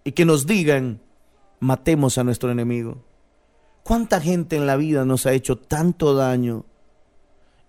y 0.04 0.12
que 0.12 0.26
nos 0.26 0.46
digan, 0.46 1.00
matemos 1.62 2.18
a 2.18 2.26
nuestro 2.26 2.52
enemigo. 2.52 2.98
¿Cuánta 3.84 4.20
gente 4.20 4.58
en 4.58 4.68
la 4.68 4.76
vida 4.76 5.06
nos 5.06 5.26
ha 5.26 5.32
hecho 5.32 5.58
tanto 5.58 6.14
daño? 6.14 6.66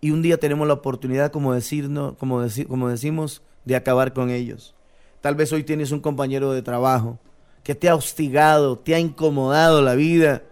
Y 0.00 0.10
un 0.10 0.22
día 0.22 0.40
tenemos 0.40 0.66
la 0.66 0.74
oportunidad, 0.74 1.30
como, 1.30 1.54
decirnos, 1.54 2.16
como, 2.16 2.44
como 2.66 2.88
decimos, 2.88 3.42
de 3.64 3.76
acabar 3.76 4.12
con 4.12 4.30
ellos. 4.30 4.74
Tal 5.20 5.34
vez 5.34 5.52
hoy 5.52 5.64
tienes 5.64 5.90
un 5.90 6.00
compañero 6.00 6.52
de 6.52 6.62
trabajo 6.62 7.18
que 7.64 7.74
te 7.74 7.88
ha 7.88 7.94
hostigado, 7.94 8.78
te 8.78 8.94
ha 8.94 8.98
incomodado 8.98 9.82
la 9.82 9.94
vida 9.94 10.42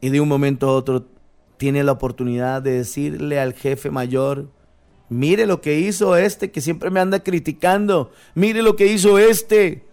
y 0.00 0.08
de 0.08 0.20
un 0.20 0.28
momento 0.28 0.68
a 0.68 0.72
otro 0.72 1.06
tiene 1.56 1.84
la 1.84 1.92
oportunidad 1.92 2.62
de 2.62 2.72
decirle 2.72 3.38
al 3.38 3.54
jefe 3.54 3.90
mayor, 3.90 4.48
mire 5.08 5.46
lo 5.46 5.60
que 5.60 5.78
hizo 5.78 6.16
este 6.16 6.50
que 6.50 6.60
siempre 6.60 6.90
me 6.90 7.00
anda 7.00 7.20
criticando, 7.20 8.10
mire 8.34 8.62
lo 8.62 8.76
que 8.76 8.86
hizo 8.86 9.18
este. 9.18 9.84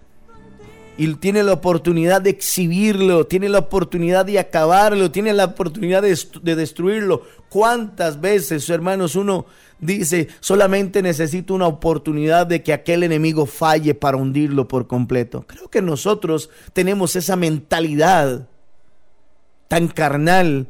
Y 0.96 1.12
tiene 1.16 1.42
la 1.42 1.54
oportunidad 1.54 2.22
de 2.22 2.30
exhibirlo, 2.30 3.26
tiene 3.26 3.50
la 3.50 3.58
oportunidad 3.58 4.26
de 4.26 4.38
acabarlo, 4.38 5.10
tiene 5.10 5.34
la 5.34 5.46
oportunidad 5.46 6.04
de, 6.04 6.16
de 6.44 6.56
destruirlo. 6.56 7.24
¿Cuántas 7.50 8.22
veces, 8.22 8.70
hermanos, 8.70 9.16
uno 9.16 9.48
dice, 9.80 10.28
solamente 10.40 11.02
necesito 11.02 11.54
una 11.54 11.68
oportunidad 11.68 12.48
de 12.48 12.64
que 12.64 12.74
aquel 12.74 13.04
enemigo 13.04 13.46
falle 13.46 13.94
para 13.96 14.18
hundirlo 14.18 14.68
por 14.68 14.88
completo. 14.88 15.46
Creo 15.48 15.70
que 15.70 15.82
nosotros 15.82 16.50
tenemos 16.74 17.16
esa 17.16 17.36
mentalidad 17.36 18.48
tan 19.68 19.88
carnal 19.88 20.68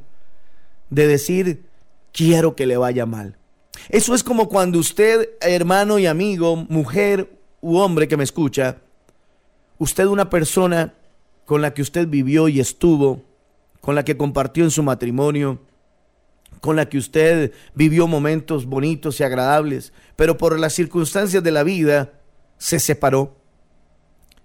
de 0.89 1.07
decir, 1.07 1.63
quiero 2.11 2.55
que 2.55 2.65
le 2.65 2.77
vaya 2.77 3.05
mal. 3.05 3.37
Eso 3.89 4.15
es 4.15 4.23
como 4.23 4.49
cuando 4.49 4.79
usted, 4.79 5.29
hermano 5.41 5.99
y 5.99 6.05
amigo, 6.05 6.55
mujer 6.55 7.29
u 7.61 7.77
hombre 7.77 8.07
que 8.07 8.17
me 8.17 8.23
escucha, 8.23 8.77
usted 9.77 10.05
una 10.05 10.29
persona 10.29 10.93
con 11.45 11.61
la 11.61 11.73
que 11.73 11.81
usted 11.81 12.07
vivió 12.07 12.47
y 12.47 12.59
estuvo, 12.59 13.23
con 13.81 13.95
la 13.95 14.05
que 14.05 14.15
compartió 14.15 14.63
en 14.63 14.71
su 14.71 14.83
matrimonio, 14.83 15.59
con 16.63 16.77
la 16.77 16.87
que 16.87 16.97
usted 16.97 17.51
vivió 17.75 18.07
momentos 18.07 18.65
bonitos 18.65 19.19
y 19.19 19.23
agradables, 19.23 19.91
pero 20.15 20.37
por 20.37 20.57
las 20.57 20.71
circunstancias 20.71 21.43
de 21.43 21.51
la 21.51 21.61
vida 21.63 22.13
se 22.57 22.79
separó, 22.79 23.35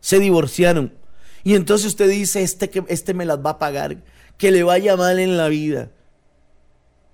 se 0.01 0.19
divorciaron. 0.19 0.93
Y 1.45 1.55
entonces 1.55 1.87
usted 1.87 2.11
dice, 2.11 2.43
este, 2.43 2.73
este 2.89 3.15
me 3.15 3.25
las 3.25 3.39
va 3.39 3.51
a 3.51 3.59
pagar, 3.61 3.99
que 4.37 4.51
le 4.51 4.65
vaya 4.65 4.97
mal 4.97 5.21
en 5.21 5.37
la 5.37 5.47
vida, 5.47 5.93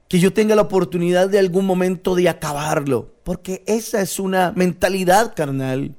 que 0.08 0.20
yo 0.20 0.32
tenga 0.32 0.54
la 0.54 0.62
oportunidad 0.62 1.28
de 1.28 1.38
algún 1.38 1.66
momento 1.66 2.14
de 2.14 2.30
acabarlo, 2.30 3.12
porque 3.24 3.62
esa 3.66 4.00
es 4.00 4.18
una 4.18 4.54
mentalidad 4.56 5.34
carnal. 5.36 5.94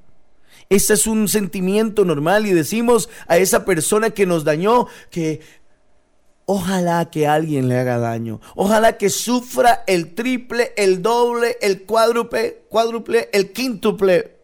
Ese 0.68 0.96
es 0.96 1.06
un 1.06 1.28
sentimiento 1.28 2.06
normal 2.06 2.48
y 2.48 2.54
decimos 2.54 3.08
a 3.28 3.38
esa 3.38 3.66
persona 3.66 4.10
que 4.10 4.26
nos 4.26 4.44
dañó 4.44 4.88
que 5.12 5.42
Ojalá 6.46 7.10
que 7.10 7.28
alguien 7.28 7.68
le 7.68 7.80
haga 7.80 7.98
daño. 7.98 8.40
Ojalá 8.56 8.98
que 8.98 9.10
sufra 9.10 9.84
el 9.88 10.14
triple, 10.14 10.74
el 10.78 11.02
doble, 11.02 11.58
el 11.62 11.84
cuádruple, 11.84 12.64
cuádruple, 12.70 13.30
el 13.34 13.52
quíntuple. 13.52 14.36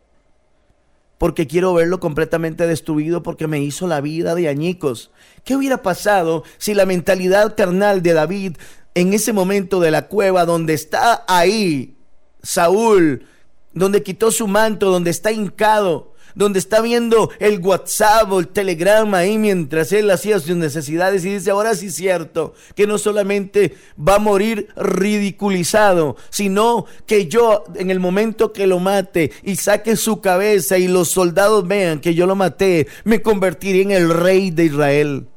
Porque 1.20 1.46
quiero 1.46 1.76
verlo 1.76 2.00
completamente 2.00 2.66
destruido 2.66 3.22
porque 3.22 3.46
me 3.46 3.60
hizo 3.62 3.88
la 3.88 4.02
vida 4.02 4.34
de 4.34 4.48
añicos. 4.48 5.12
¿Qué 5.44 5.56
hubiera 5.56 5.84
pasado 5.84 6.44
si 6.58 6.74
la 6.74 6.88
mentalidad 6.88 7.56
carnal 7.56 8.02
de 8.02 8.14
David 8.14 8.58
en 8.96 9.14
ese 9.14 9.32
momento 9.32 9.80
de 9.80 9.92
la 9.92 10.08
cueva 10.08 10.46
donde 10.46 10.74
está 10.74 11.24
ahí 11.28 11.98
Saúl, 12.44 13.26
donde 13.74 14.04
quitó 14.04 14.32
su 14.32 14.48
manto, 14.48 14.90
donde 14.92 15.12
está 15.12 15.32
hincado, 15.32 16.11
donde 16.36 16.60
está 16.60 16.82
viendo 16.82 17.32
el 17.40 17.60
WhatsApp 17.60 18.32
o 18.32 18.40
el 18.40 18.48
telegrama 18.48 19.20
ahí 19.20 19.38
mientras 19.38 19.92
él 19.92 20.10
hacía 20.12 20.40
sus 20.40 20.56
necesidades 20.56 21.26
y 21.26 21.34
dice, 21.34 21.52
ahora 21.52 21.76
sí 21.76 21.88
es 21.88 21.96
cierto, 21.96 22.54
que 22.76 22.88
no 22.88 22.98
solamente 22.98 23.76
va 23.98 24.16
a 24.16 24.20
morir 24.20 24.68
ridiculizado, 24.76 26.16
sino 26.30 26.86
que 27.06 27.28
yo 27.28 27.64
en 27.76 27.92
el 27.92 28.00
momento 28.00 28.54
que 28.54 28.68
lo 28.68 28.80
mate 28.80 29.32
y 29.44 29.56
saque 29.56 29.96
su 29.96 30.22
cabeza 30.22 30.78
y 30.78 30.88
los 30.88 31.10
soldados 31.10 31.68
vean 31.68 32.00
que 32.00 32.14
yo 32.14 32.26
lo 32.28 32.36
maté, 32.36 32.88
me 33.04 33.22
convertiré 33.22 33.82
en 33.82 33.92
el 33.92 34.10
rey 34.10 34.52
de 34.52 34.66
Israel. 34.66 35.28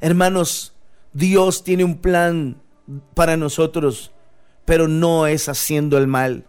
Hermanos, 0.00 0.74
Dios 1.12 1.64
tiene 1.64 1.84
un 1.84 1.98
plan 1.98 2.62
para 3.14 3.36
nosotros, 3.36 4.12
pero 4.64 4.88
no 4.88 5.26
es 5.26 5.48
haciendo 5.48 5.98
el 5.98 6.06
mal 6.06 6.44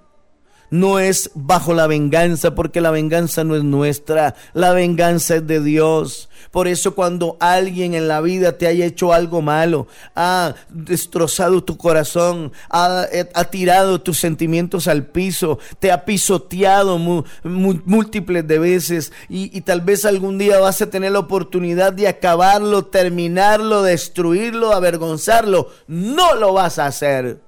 no 0.71 0.99
es 0.99 1.29
bajo 1.35 1.73
la 1.73 1.85
venganza, 1.85 2.55
porque 2.55 2.81
la 2.81 2.91
venganza 2.91 3.43
no 3.43 3.55
es 3.55 3.63
nuestra, 3.63 4.35
la 4.53 4.71
venganza 4.71 5.35
es 5.35 5.45
de 5.45 5.61
Dios. 5.61 6.29
Por 6.49 6.67
eso 6.67 6.95
cuando 6.95 7.37
alguien 7.39 7.93
en 7.93 8.07
la 8.07 8.21
vida 8.21 8.57
te 8.57 8.67
haya 8.67 8.85
hecho 8.85 9.13
algo 9.13 9.41
malo, 9.41 9.87
ha 10.15 10.55
destrozado 10.69 11.63
tu 11.63 11.77
corazón, 11.77 12.51
ha, 12.69 13.05
eh, 13.11 13.25
tirado 13.51 14.01
tus 14.01 14.17
sentimientos 14.17 14.87
al 14.87 15.05
piso, 15.05 15.59
te 15.79 15.91
ha 15.91 16.05
pisoteado 16.05 16.97
múltiples 17.43 18.47
de 18.47 18.59
veces 18.59 19.11
y, 19.29 19.55
y 19.55 19.61
tal 19.61 19.81
vez 19.81 20.05
algún 20.05 20.37
día 20.37 20.59
vas 20.59 20.81
a 20.81 20.89
tener 20.89 21.11
la 21.11 21.19
oportunidad 21.19 21.91
de 21.91 22.07
acabarlo, 22.07 22.85
terminarlo, 22.85 23.83
destruirlo, 23.83 24.73
avergonzarlo, 24.73 25.69
no 25.87 26.35
lo 26.35 26.53
vas 26.53 26.79
a 26.79 26.85
hacer 26.85 27.41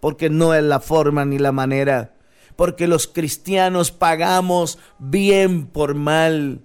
porque 0.00 0.30
no 0.30 0.54
es 0.54 0.62
la 0.62 0.80
forma 0.80 1.26
ni 1.26 1.38
la 1.38 1.52
manera 1.52 2.14
porque 2.56 2.86
los 2.86 3.06
cristianos 3.06 3.90
pagamos 3.90 4.78
bien 4.98 5.66
por 5.66 5.94
mal 5.94 6.62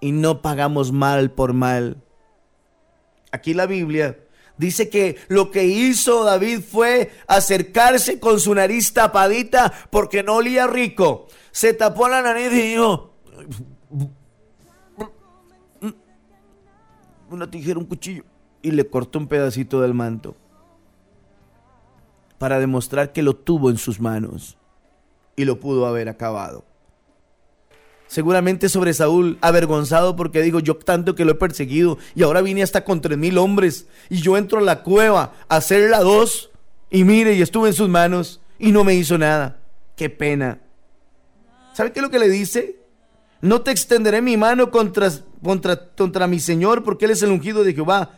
y 0.00 0.12
no 0.12 0.42
pagamos 0.42 0.92
mal 0.92 1.30
por 1.30 1.52
mal. 1.52 2.02
Aquí 3.32 3.54
la 3.54 3.66
Biblia 3.66 4.18
dice 4.56 4.88
que 4.88 5.16
lo 5.28 5.50
que 5.50 5.64
hizo 5.64 6.24
David 6.24 6.60
fue 6.60 7.10
acercarse 7.26 8.20
con 8.20 8.40
su 8.40 8.54
nariz 8.54 8.92
tapadita 8.92 9.72
porque 9.90 10.22
no 10.22 10.36
olía 10.36 10.66
rico. 10.66 11.28
Se 11.50 11.74
tapó 11.74 12.08
la 12.08 12.22
nariz 12.22 12.52
y 12.52 12.62
dijo, 12.62 13.14
una 17.30 17.50
tijera, 17.50 17.78
un 17.78 17.86
cuchillo, 17.86 18.24
y 18.62 18.70
le 18.70 18.88
cortó 18.88 19.18
un 19.18 19.26
pedacito 19.26 19.80
del 19.80 19.94
manto 19.94 20.36
para 22.38 22.58
demostrar 22.58 23.12
que 23.12 23.22
lo 23.22 23.34
tuvo 23.34 23.70
en 23.70 23.78
sus 23.78 24.00
manos 24.00 24.58
y 25.36 25.44
lo 25.44 25.60
pudo 25.60 25.86
haber 25.86 26.08
acabado. 26.08 26.64
Seguramente 28.08 28.68
sobre 28.68 28.94
Saúl, 28.94 29.36
avergonzado 29.40 30.16
porque 30.16 30.42
digo, 30.42 30.60
yo 30.60 30.76
tanto 30.76 31.14
que 31.14 31.24
lo 31.24 31.32
he 31.32 31.36
perseguido 31.36 31.98
y 32.14 32.22
ahora 32.22 32.40
vine 32.40 32.62
hasta 32.62 32.84
con 32.84 33.00
tres 33.00 33.18
mil 33.18 33.36
hombres 33.36 33.86
y 34.08 34.20
yo 34.20 34.36
entro 34.36 34.58
a 34.58 34.62
la 34.62 34.82
cueva 34.82 35.34
a 35.48 35.56
hacer 35.56 35.90
la 35.90 36.00
dos 36.00 36.50
y 36.88 37.04
mire, 37.04 37.34
y 37.34 37.42
estuve 37.42 37.68
en 37.68 37.74
sus 37.74 37.88
manos 37.88 38.40
y 38.58 38.70
no 38.70 38.84
me 38.84 38.94
hizo 38.94 39.18
nada. 39.18 39.58
Qué 39.96 40.08
pena. 40.08 40.60
¿Sabe 41.72 41.92
qué 41.92 41.98
es 41.98 42.02
lo 42.02 42.10
que 42.10 42.18
le 42.18 42.28
dice? 42.28 42.76
No 43.40 43.62
te 43.62 43.70
extenderé 43.70 44.22
mi 44.22 44.36
mano 44.36 44.70
contra, 44.70 45.10
contra, 45.42 45.88
contra 45.94 46.26
mi 46.26 46.38
Señor 46.38 46.84
porque 46.84 47.06
Él 47.06 47.10
es 47.10 47.22
el 47.22 47.30
ungido 47.30 47.64
de 47.64 47.74
Jehová. 47.74 48.12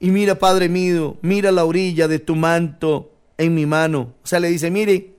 Y 0.00 0.10
mira, 0.10 0.38
Padre 0.38 0.68
mío, 0.68 1.16
mira 1.22 1.52
la 1.52 1.64
orilla 1.64 2.08
de 2.08 2.18
tu 2.18 2.34
manto 2.36 3.12
en 3.38 3.54
mi 3.54 3.66
mano. 3.66 4.14
O 4.22 4.26
sea, 4.26 4.40
le 4.40 4.48
dice, 4.48 4.70
mire, 4.70 5.15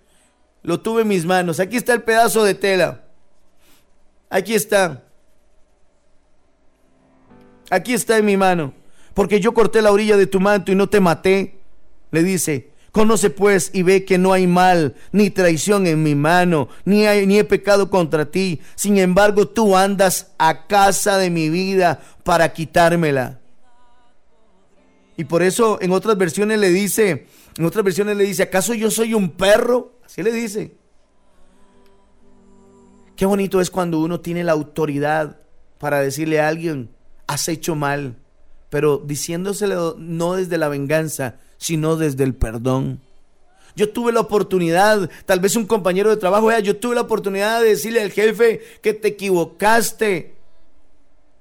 lo 0.64 0.80
tuve 0.80 1.04
en 1.04 1.08
mis 1.08 1.26
manos. 1.26 1.60
Aquí 1.60 1.78
está 1.78 1.94
el 1.94 2.04
pedazo 2.04 2.44
de 2.44 2.54
tela. 2.54 3.04
Aquí 4.30 4.54
está. 4.54 5.04
Aquí 7.70 7.94
está 7.94 8.18
en 8.18 8.26
mi 8.26 8.38
mano. 8.38 8.74
Porque 9.14 9.40
yo 9.40 9.54
corté 9.54 9.82
la 9.82 9.92
orilla 9.92 10.18
de 10.18 10.28
tu 10.28 10.40
manto 10.40 10.72
y 10.72 10.76
no 10.76 10.90
te 10.90 11.00
maté. 11.00 11.60
Le 12.12 12.24
dice, 12.24 12.72
conoce 12.92 13.30
pues 13.30 13.72
y 13.74 13.84
ve 13.84 14.06
que 14.06 14.18
no 14.18 14.34
hay 14.34 14.48
mal 14.48 14.96
ni 15.12 15.30
traición 15.30 15.88
en 15.88 16.04
mi 16.04 16.16
mano, 16.16 16.70
ni, 16.86 17.06
hay, 17.06 17.28
ni 17.28 17.40
he 17.40 17.44
pecado 17.44 17.90
contra 17.90 18.26
ti. 18.26 18.62
Sin 18.76 18.98
embargo, 18.98 19.48
tú 19.48 19.76
andas 19.76 20.32
a 20.38 20.68
casa 20.68 21.18
de 21.18 21.30
mi 21.30 21.50
vida 21.50 22.02
para 22.24 22.54
quitármela. 22.54 23.40
Y 25.18 25.26
por 25.26 25.42
eso 25.42 25.80
en 25.82 25.92
otras 25.92 26.18
versiones 26.18 26.60
le 26.60 26.70
dice, 26.70 27.28
en 27.58 27.66
otras 27.66 27.84
versiones 27.84 28.18
le 28.18 28.24
dice, 28.24 28.44
¿acaso 28.44 28.74
yo 28.74 28.92
soy 28.92 29.14
un 29.14 29.32
perro? 29.32 29.97
Así 30.08 30.24
le 30.24 30.32
dice. 30.32 30.74
Qué 33.18 33.26
bonito 33.26 33.60
es 33.60 33.70
cuando 33.70 34.00
uno 34.00 34.22
tiene 34.22 34.46
la 34.46 34.54
autoridad 34.54 35.38
para 35.80 36.00
decirle 36.00 36.40
a 36.40 36.48
alguien, 36.48 36.90
has 37.28 37.50
hecho 37.50 37.76
mal, 37.76 38.16
pero 38.70 39.00
diciéndoselo 39.00 39.96
no 40.00 40.36
desde 40.36 40.58
la 40.58 40.70
venganza, 40.70 41.36
sino 41.58 41.98
desde 41.98 42.24
el 42.24 42.36
perdón. 42.36 43.02
Yo 43.76 43.92
tuve 43.92 44.14
la 44.14 44.22
oportunidad, 44.22 45.10
tal 45.26 45.42
vez 45.42 45.58
un 45.58 45.66
compañero 45.66 46.10
de 46.10 46.16
trabajo, 46.16 46.58
yo 46.60 46.78
tuve 46.78 46.96
la 46.96 47.02
oportunidad 47.02 47.62
de 47.62 47.70
decirle 47.70 48.02
al 48.02 48.12
jefe 48.12 48.62
que 48.82 48.94
te 48.94 49.10
equivocaste, 49.10 50.36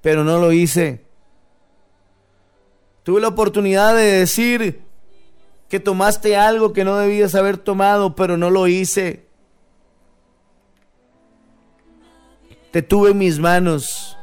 pero 0.01 0.25
no 0.25 0.39
lo 0.39 0.51
hice. 0.51 1.05
Tuve 3.03 3.21
la 3.21 3.29
oportunidad 3.29 3.95
de 3.95 4.03
decir, 4.03 4.86
que 5.69 5.79
tomaste 5.79 6.35
algo 6.35 6.73
que 6.73 6.83
no 6.83 6.97
debías 6.97 7.35
haber 7.35 7.57
tomado, 7.57 8.15
pero 8.15 8.37
no 8.37 8.49
lo 8.49 8.67
hice. 8.67 9.25
Te 12.71 12.81
tuve 12.81 13.11
en 13.11 13.17
mis 13.17 13.39
manos. 13.39 14.17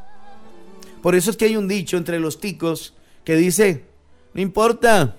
Por 1.02 1.14
eso 1.14 1.30
es 1.30 1.37
que 1.37 1.44
hay 1.46 1.57
un 1.57 1.68
dicho 1.68 1.96
entre 1.96 2.18
los 2.18 2.40
ticos 2.40 2.94
que 3.24 3.37
dice, 3.37 3.85
no 4.33 4.40
importa, 4.40 5.16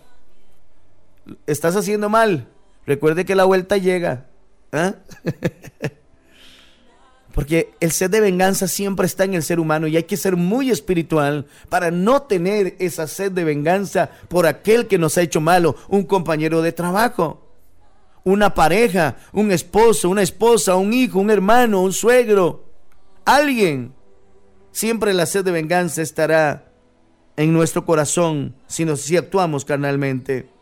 estás 1.45 1.75
haciendo 1.75 2.09
mal, 2.09 2.47
recuerde 2.85 3.25
que 3.25 3.35
la 3.35 3.45
vuelta 3.45 3.77
llega. 3.77 4.25
¿Ah? 4.71 4.95
Porque 7.35 7.73
el 7.81 7.91
sed 7.91 8.09
de 8.09 8.21
venganza 8.21 8.65
siempre 8.65 9.05
está 9.05 9.25
en 9.25 9.33
el 9.33 9.43
ser 9.43 9.59
humano 9.59 9.87
y 9.87 9.97
hay 9.97 10.03
que 10.03 10.15
ser 10.15 10.37
muy 10.37 10.71
espiritual 10.71 11.45
para 11.67 11.91
no 11.91 12.21
tener 12.21 12.77
esa 12.79 13.07
sed 13.07 13.33
de 13.33 13.43
venganza 13.43 14.09
por 14.29 14.47
aquel 14.47 14.87
que 14.87 14.97
nos 14.97 15.17
ha 15.17 15.21
hecho 15.21 15.41
malo, 15.41 15.75
un 15.89 16.03
compañero 16.03 16.61
de 16.61 16.71
trabajo, 16.71 17.45
una 18.23 18.53
pareja, 18.53 19.17
un 19.33 19.51
esposo, 19.51 20.09
una 20.09 20.21
esposa, 20.21 20.77
un 20.77 20.93
hijo, 20.93 21.19
un 21.19 21.29
hermano, 21.29 21.81
un 21.81 21.91
suegro, 21.91 22.63
alguien. 23.25 23.93
Siempre 24.71 25.13
la 25.13 25.25
sed 25.25 25.43
de 25.43 25.51
venganza 25.51 26.01
estará 26.01 26.71
en 27.35 27.51
nuestro 27.51 27.85
corazón 27.85 28.55
si, 28.65 28.85
nos, 28.85 29.01
si 29.01 29.17
actuamos 29.17 29.65
carnalmente. 29.65 30.54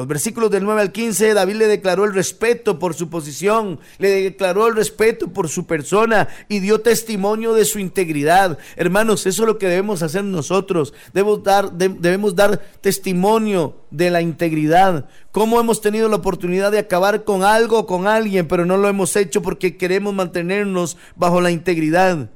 Los 0.00 0.08
versículos 0.08 0.50
del 0.50 0.64
9 0.64 0.80
al 0.80 0.92
15, 0.92 1.34
David 1.34 1.56
le 1.56 1.66
declaró 1.66 2.06
el 2.06 2.14
respeto 2.14 2.78
por 2.78 2.94
su 2.94 3.10
posición, 3.10 3.80
le 3.98 4.08
declaró 4.08 4.66
el 4.66 4.74
respeto 4.74 5.28
por 5.28 5.50
su 5.50 5.66
persona 5.66 6.26
y 6.48 6.60
dio 6.60 6.80
testimonio 6.80 7.52
de 7.52 7.66
su 7.66 7.78
integridad. 7.78 8.56
Hermanos, 8.76 9.26
eso 9.26 9.42
es 9.42 9.46
lo 9.46 9.58
que 9.58 9.68
debemos 9.68 10.02
hacer 10.02 10.24
nosotros. 10.24 10.94
Debemos 11.12 11.42
dar, 11.42 11.72
debemos 11.72 12.34
dar 12.34 12.62
testimonio 12.80 13.76
de 13.90 14.08
la 14.08 14.22
integridad. 14.22 15.06
Cómo 15.32 15.60
hemos 15.60 15.82
tenido 15.82 16.08
la 16.08 16.16
oportunidad 16.16 16.72
de 16.72 16.78
acabar 16.78 17.24
con 17.24 17.44
algo, 17.44 17.84
con 17.84 18.06
alguien, 18.06 18.48
pero 18.48 18.64
no 18.64 18.78
lo 18.78 18.88
hemos 18.88 19.14
hecho 19.16 19.42
porque 19.42 19.76
queremos 19.76 20.14
mantenernos 20.14 20.96
bajo 21.14 21.42
la 21.42 21.50
integridad. 21.50 22.30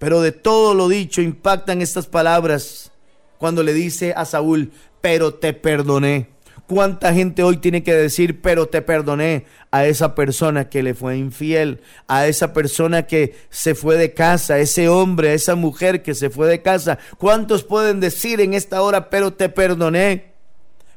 Pero 0.00 0.22
de 0.22 0.32
todo 0.32 0.74
lo 0.74 0.88
dicho 0.88 1.22
impactan 1.22 1.82
estas 1.82 2.08
palabras 2.08 2.90
cuando 3.38 3.62
le 3.62 3.74
dice 3.74 4.12
a 4.16 4.24
Saúl, 4.24 4.72
pero 5.06 5.34
te 5.34 5.52
perdoné. 5.52 6.30
¿Cuánta 6.66 7.14
gente 7.14 7.44
hoy 7.44 7.58
tiene 7.58 7.84
que 7.84 7.94
decir, 7.94 8.42
pero 8.42 8.66
te 8.66 8.82
perdoné 8.82 9.46
a 9.70 9.86
esa 9.86 10.16
persona 10.16 10.68
que 10.68 10.82
le 10.82 10.94
fue 10.94 11.16
infiel, 11.16 11.80
a 12.08 12.26
esa 12.26 12.52
persona 12.52 13.06
que 13.06 13.36
se 13.48 13.76
fue 13.76 13.96
de 13.98 14.14
casa, 14.14 14.54
a 14.54 14.58
ese 14.58 14.88
hombre, 14.88 15.28
a 15.28 15.34
esa 15.34 15.54
mujer 15.54 16.02
que 16.02 16.12
se 16.12 16.28
fue 16.28 16.48
de 16.48 16.60
casa? 16.60 16.98
¿Cuántos 17.18 17.62
pueden 17.62 18.00
decir 18.00 18.40
en 18.40 18.52
esta 18.52 18.82
hora, 18.82 19.08
pero 19.08 19.32
te 19.32 19.48
perdoné, 19.48 20.32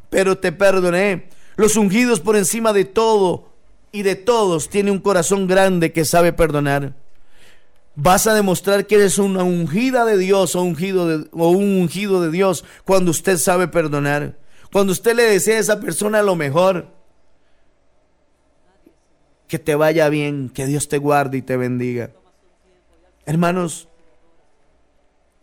pero 0.09 0.39
te 0.39 0.51
perdoné? 0.51 1.29
Los 1.55 1.75
ungidos 1.75 2.19
por 2.19 2.35
encima 2.35 2.73
de 2.73 2.85
todo 2.85 3.49
y 3.91 4.01
de 4.01 4.15
todos 4.15 4.69
tiene 4.69 4.89
un 4.89 5.01
corazón 5.01 5.45
grande 5.45 5.91
que 5.91 6.03
sabe 6.03 6.33
perdonar. 6.33 6.95
Vas 8.01 8.27
a 8.27 8.33
demostrar 8.33 8.87
que 8.87 8.95
eres 8.95 9.17
una 9.17 9.43
ungida 9.43 10.05
de 10.05 10.17
Dios 10.17 10.55
o, 10.55 10.63
ungido 10.63 11.25
o 11.33 11.49
un 11.49 11.81
ungido 11.81 12.21
de 12.21 12.31
Dios 12.31 12.63
cuando 12.85 13.11
usted 13.11 13.35
sabe 13.35 13.67
perdonar. 13.67 14.37
Cuando 14.71 14.93
usted 14.93 15.17
le 15.17 15.23
desea 15.23 15.57
a 15.57 15.59
esa 15.59 15.79
persona 15.81 16.21
lo 16.21 16.37
mejor. 16.37 16.87
Que 19.49 19.59
te 19.59 19.75
vaya 19.75 20.07
bien, 20.07 20.47
que 20.47 20.65
Dios 20.65 20.87
te 20.87 20.97
guarde 20.97 21.39
y 21.39 21.41
te 21.41 21.57
bendiga. 21.57 22.11
Hermanos, 23.25 23.89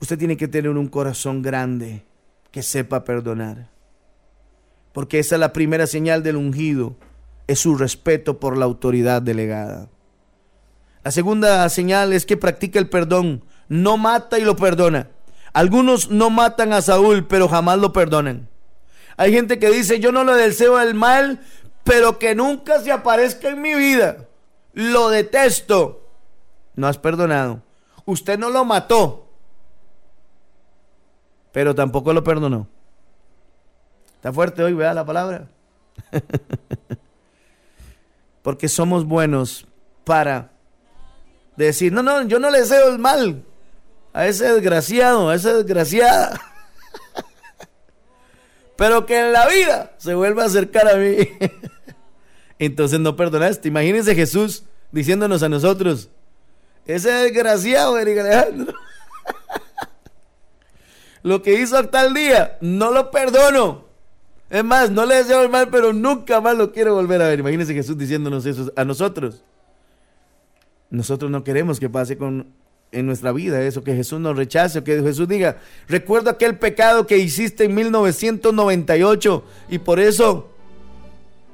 usted 0.01 0.17
tiene 0.17 0.39
que 0.39 0.49
tener 0.49 0.71
un 0.71 0.89
corazón 0.89 1.43
grande 1.43 2.07
que 2.53 2.63
sepa 2.63 3.05
perdonar. 3.05 3.69
Porque 4.95 5.19
esa 5.19 5.35
es 5.35 5.41
la 5.41 5.53
primera 5.53 5.87
señal 5.87 6.23
del 6.23 6.37
ungido, 6.37 6.97
es 7.49 7.59
su 7.59 7.77
respeto 7.77 8.41
por 8.41 8.57
la 8.57 8.65
autoridad 8.65 9.21
delegada. 9.21 9.91
La 11.07 11.13
segunda 11.13 11.69
señal 11.69 12.13
es 12.13 12.27
que 12.27 12.37
practica 12.37 12.81
el 12.81 12.89
perdón, 12.89 13.45
no 13.69 13.97
mata 13.97 14.41
y 14.41 14.45
lo 14.45 14.57
perdona. 14.57 15.09
Algunos 15.53 16.11
no 16.11 16.31
matan 16.31 16.73
a 16.73 16.83
Saúl, 16.83 17.29
pero 17.29 17.49
jamás 17.49 17.79
lo 17.79 17.93
perdonan. 17.93 18.49
Hay 19.17 19.33
gente 19.33 19.61
que 19.61 19.71
dice, 19.71 20.01
yo 20.01 20.11
no 20.11 20.25
le 20.25 20.33
deseo 20.33 20.81
el 20.81 20.95
mal, 20.95 21.39
pero 21.85 22.19
que 22.19 22.35
nunca 22.35 22.81
se 22.81 22.91
aparezca 22.91 23.51
en 23.51 23.63
mi 23.63 23.77
vida. 23.77 24.27
Lo 24.73 25.09
detesto. 25.09 26.05
No 26.75 26.89
has 26.89 26.99
perdonado. 26.99 27.63
Usted 28.05 28.37
no 28.37 28.51
lo 28.51 28.65
mató, 28.65 29.29
pero 31.53 31.73
tampoco 31.73 32.13
lo 32.15 32.25
perdonó. 32.25 32.67
Está 34.17 34.33
fuerte 34.33 34.61
hoy, 34.61 34.73
vea 34.73 34.93
la 34.93 35.07
palabra. 35.07 35.47
Porque 38.43 38.69
somos 38.69 39.05
buenos 39.05 39.69
para 40.03 40.56
decir, 41.65 41.93
no, 41.93 42.03
no, 42.03 42.23
yo 42.23 42.39
no 42.39 42.51
le 42.51 42.61
deseo 42.61 42.89
el 42.89 42.99
mal 42.99 43.43
a 44.13 44.27
ese 44.27 44.53
desgraciado, 44.53 45.31
a 45.31 45.35
esa 45.35 45.55
desgraciada. 45.55 46.41
Pero 48.77 49.07
que 49.07 49.19
en 49.19 49.33
la 49.33 49.47
vida 49.49 49.95
se 49.99 50.15
vuelva 50.15 50.43
a 50.43 50.47
acercar 50.47 50.89
a 50.89 50.97
mí. 50.97 51.17
Entonces 52.59 53.01
no 53.01 53.17
perdonaste. 53.17 53.69
Imagínense 53.69 54.15
Jesús 54.15 54.65
diciéndonos 54.93 55.43
a 55.43 55.49
nosotros, 55.49 56.11
ese 56.87 57.11
desgraciado, 57.11 57.99
Eric 57.99 58.19
Alejandro, 58.19 58.75
lo 61.23 61.43
que 61.43 61.61
hizo 61.61 61.83
tal 61.89 62.15
día, 62.15 62.57
no 62.61 62.91
lo 62.91 63.11
perdono. 63.11 63.87
Es 64.49 64.63
más, 64.63 64.91
no 64.91 65.05
le 65.05 65.17
deseo 65.17 65.43
el 65.43 65.49
mal, 65.49 65.69
pero 65.69 65.93
nunca 65.93 66.41
más 66.41 66.57
lo 66.57 66.73
quiero 66.73 66.95
volver 66.95 67.21
a 67.21 67.29
ver. 67.29 67.41
Imagínense 67.41 67.75
Jesús 67.75 67.99
diciéndonos 67.99 68.47
eso 68.47 68.73
a 68.77 68.85
nosotros. 68.85 69.43
Nosotros 70.91 71.31
no 71.31 71.45
queremos 71.45 71.81
que 71.81 71.91
pase 71.91 72.17
con, 72.17 72.53
en 72.93 73.07
nuestra 73.07 73.33
vida 73.33 73.63
eso, 73.63 73.83
que 73.83 73.95
Jesús 73.95 74.21
nos 74.21 74.37
rechace, 74.37 74.85
que 74.85 75.03
Jesús 75.03 75.29
diga, 75.29 75.59
recuerdo 75.89 76.31
aquel 76.31 76.59
pecado 76.59 77.07
que 77.07 77.19
hiciste 77.19 77.65
en 77.65 77.75
1998 77.75 79.45
y 79.69 79.79
por 79.79 80.01
eso 80.01 80.51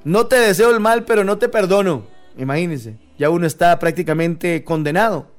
no 0.05 0.27
te 0.27 0.37
deseo 0.37 0.71
el 0.71 0.81
mal, 0.81 1.05
pero 1.05 1.25
no 1.25 1.39
te 1.39 1.49
perdono. 1.49 2.07
Imagínense, 2.37 2.97
ya 3.19 3.31
uno 3.31 3.47
está 3.47 3.79
prácticamente 3.79 4.65
condenado. 4.65 5.31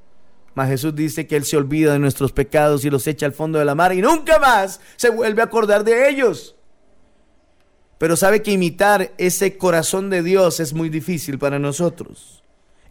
Mas 0.55 0.69
Jesús 0.69 0.95
dice 0.95 1.25
que 1.25 1.35
Él 1.35 1.45
se 1.45 1.57
olvida 1.57 1.93
de 1.93 1.99
nuestros 1.99 2.31
pecados 2.31 2.85
y 2.85 2.89
los 2.89 3.07
echa 3.07 3.25
al 3.25 3.33
fondo 3.33 3.57
de 3.57 3.65
la 3.65 3.75
mar 3.75 3.93
y 3.93 4.01
nunca 4.01 4.37
más 4.37 4.81
se 4.97 5.09
vuelve 5.09 5.41
a 5.41 5.45
acordar 5.45 5.83
de 5.83 6.09
ellos. 6.09 6.55
Pero 7.97 8.15
sabe 8.15 8.41
que 8.41 8.51
imitar 8.51 9.11
ese 9.17 9.57
corazón 9.57 10.09
de 10.09 10.21
Dios 10.21 10.59
es 10.59 10.73
muy 10.73 10.89
difícil 10.89 11.39
para 11.39 11.57
nosotros. 11.57 12.42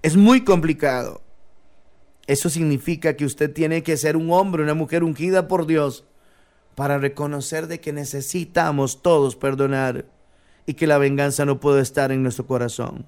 Es 0.03 0.17
muy 0.17 0.43
complicado. 0.43 1.23
Eso 2.27 2.51
significa 2.51 3.17
que 3.17 3.25
usted 3.25 3.53
tiene 3.53 3.83
que 3.83 3.97
ser 3.97 4.17
un 4.17 4.33
hombre, 4.33 4.63
una 4.63 4.75
mujer 4.75 5.05
ungida 5.05 5.49
por 5.49 5.67
Dios 5.67 6.05
para 6.75 6.99
reconocer 6.99 7.67
de 7.67 7.81
que 7.81 7.93
necesitamos 7.93 9.03
todos 9.03 9.37
perdonar 9.37 10.07
y 10.67 10.75
que 10.75 10.87
la 10.87 10.99
venganza 10.99 11.45
no 11.45 11.61
puede 11.61 11.83
estar 11.83 12.13
en 12.13 12.23
nuestro 12.23 12.47
corazón. 12.47 13.07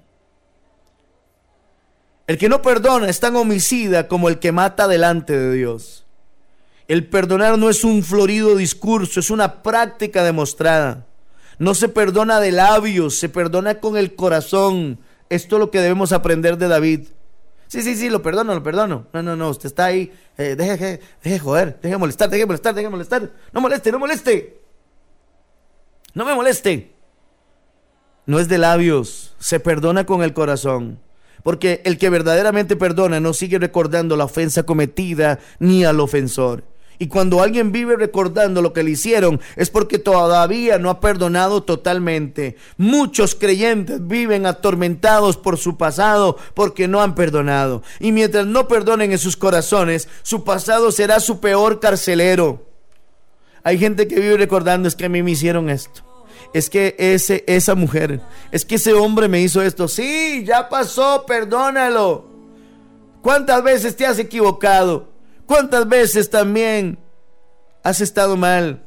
El 2.27 2.37
que 2.37 2.49
no 2.49 2.61
perdona 2.61 3.09
es 3.09 3.19
tan 3.19 3.35
homicida 3.35 4.07
como 4.07 4.29
el 4.29 4.39
que 4.39 4.51
mata 4.51 4.87
delante 4.87 5.37
de 5.37 5.53
Dios. 5.53 6.05
El 6.87 7.07
perdonar 7.07 7.57
no 7.57 7.69
es 7.69 7.83
un 7.83 8.03
florido 8.03 8.55
discurso, 8.55 9.19
es 9.19 9.29
una 9.29 9.63
práctica 9.63 10.23
demostrada. 10.23 11.05
No 11.57 11.73
se 11.73 11.87
perdona 11.87 12.39
de 12.39 12.51
labios, 12.51 13.17
se 13.17 13.29
perdona 13.29 13.79
con 13.79 13.95
el 13.97 14.15
corazón, 14.15 14.99
esto 15.29 15.55
es 15.55 15.59
lo 15.59 15.71
que 15.71 15.81
debemos 15.81 16.11
aprender 16.11 16.57
de 16.57 16.67
David. 16.67 17.07
Sí, 17.67 17.81
sí, 17.81 17.95
sí, 17.95 18.09
lo 18.09 18.21
perdono, 18.21 18.53
lo 18.53 18.63
perdono. 18.63 19.07
No, 19.11 19.23
no, 19.23 19.35
no, 19.35 19.49
usted 19.49 19.67
está 19.67 19.85
ahí. 19.85 20.11
Eh, 20.37 20.55
deje, 20.55 20.99
deje, 21.23 21.39
joder, 21.39 21.79
deje 21.81 21.97
molestar, 21.97 22.29
deje 22.29 22.45
molestar, 22.45 22.75
deje 22.75 22.89
molestar. 22.89 23.31
No 23.51 23.61
moleste, 23.61 23.91
no 23.91 23.99
moleste. 23.99 24.61
No 26.13 26.25
me 26.25 26.35
moleste. 26.35 26.91
No 28.25 28.39
es 28.39 28.47
de 28.47 28.57
labios, 28.57 29.35
se 29.39 29.59
perdona 29.59 30.05
con 30.05 30.23
el 30.23 30.33
corazón. 30.33 30.99
Porque 31.43 31.81
el 31.85 31.97
que 31.99 32.09
verdaderamente 32.09 32.75
perdona 32.75 33.19
no 33.19 33.33
sigue 33.33 33.59
recordando 33.59 34.17
la 34.17 34.25
ofensa 34.25 34.63
cometida 34.63 35.39
ni 35.59 35.85
al 35.85 35.99
ofensor. 35.99 36.63
Y 36.97 37.07
cuando 37.07 37.41
alguien 37.41 37.71
vive 37.71 37.95
recordando 37.95 38.61
lo 38.61 38.73
que 38.73 38.83
le 38.83 38.91
hicieron 38.91 39.39
es 39.55 39.69
porque 39.69 39.99
todavía 39.99 40.79
no 40.79 40.89
ha 40.89 40.99
perdonado 40.99 41.63
totalmente. 41.63 42.55
Muchos 42.77 43.35
creyentes 43.35 44.05
viven 44.07 44.45
atormentados 44.45 45.37
por 45.37 45.57
su 45.57 45.77
pasado 45.77 46.37
porque 46.53 46.87
no 46.87 47.01
han 47.01 47.15
perdonado. 47.15 47.83
Y 47.99 48.11
mientras 48.11 48.45
no 48.45 48.67
perdonen 48.67 49.11
en 49.11 49.19
sus 49.19 49.35
corazones, 49.35 50.07
su 50.23 50.43
pasado 50.43 50.91
será 50.91 51.19
su 51.19 51.39
peor 51.39 51.79
carcelero. 51.79 52.65
Hay 53.63 53.77
gente 53.77 54.07
que 54.07 54.19
vive 54.19 54.37
recordando 54.37 54.87
es 54.87 54.95
que 54.95 55.05
a 55.05 55.09
mí 55.09 55.23
me 55.23 55.31
hicieron 55.31 55.69
esto. 55.69 56.03
Es 56.53 56.69
que 56.69 56.95
ese, 56.97 57.43
esa 57.47 57.75
mujer, 57.75 58.21
es 58.51 58.63
que 58.63 58.75
ese 58.75 58.93
hombre 58.93 59.27
me 59.27 59.41
hizo 59.41 59.61
esto. 59.61 59.87
Sí, 59.87 60.43
ya 60.45 60.69
pasó, 60.69 61.25
perdónalo. 61.27 62.27
¿Cuántas 63.21 63.63
veces 63.63 63.97
te 63.97 64.05
has 64.05 64.19
equivocado? 64.19 65.14
¿Cuántas 65.45 65.87
veces 65.87 66.29
también 66.29 66.97
has 67.83 68.01
estado 68.01 68.35
mal? 68.37 68.83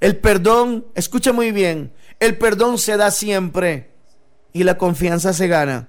El 0.00 0.16
perdón, 0.18 0.86
escucha 0.94 1.32
muy 1.32 1.52
bien, 1.52 1.92
el 2.20 2.38
perdón 2.38 2.78
se 2.78 2.96
da 2.96 3.10
siempre 3.10 3.90
y 4.52 4.64
la 4.64 4.78
confianza 4.78 5.32
se 5.32 5.48
gana. 5.48 5.88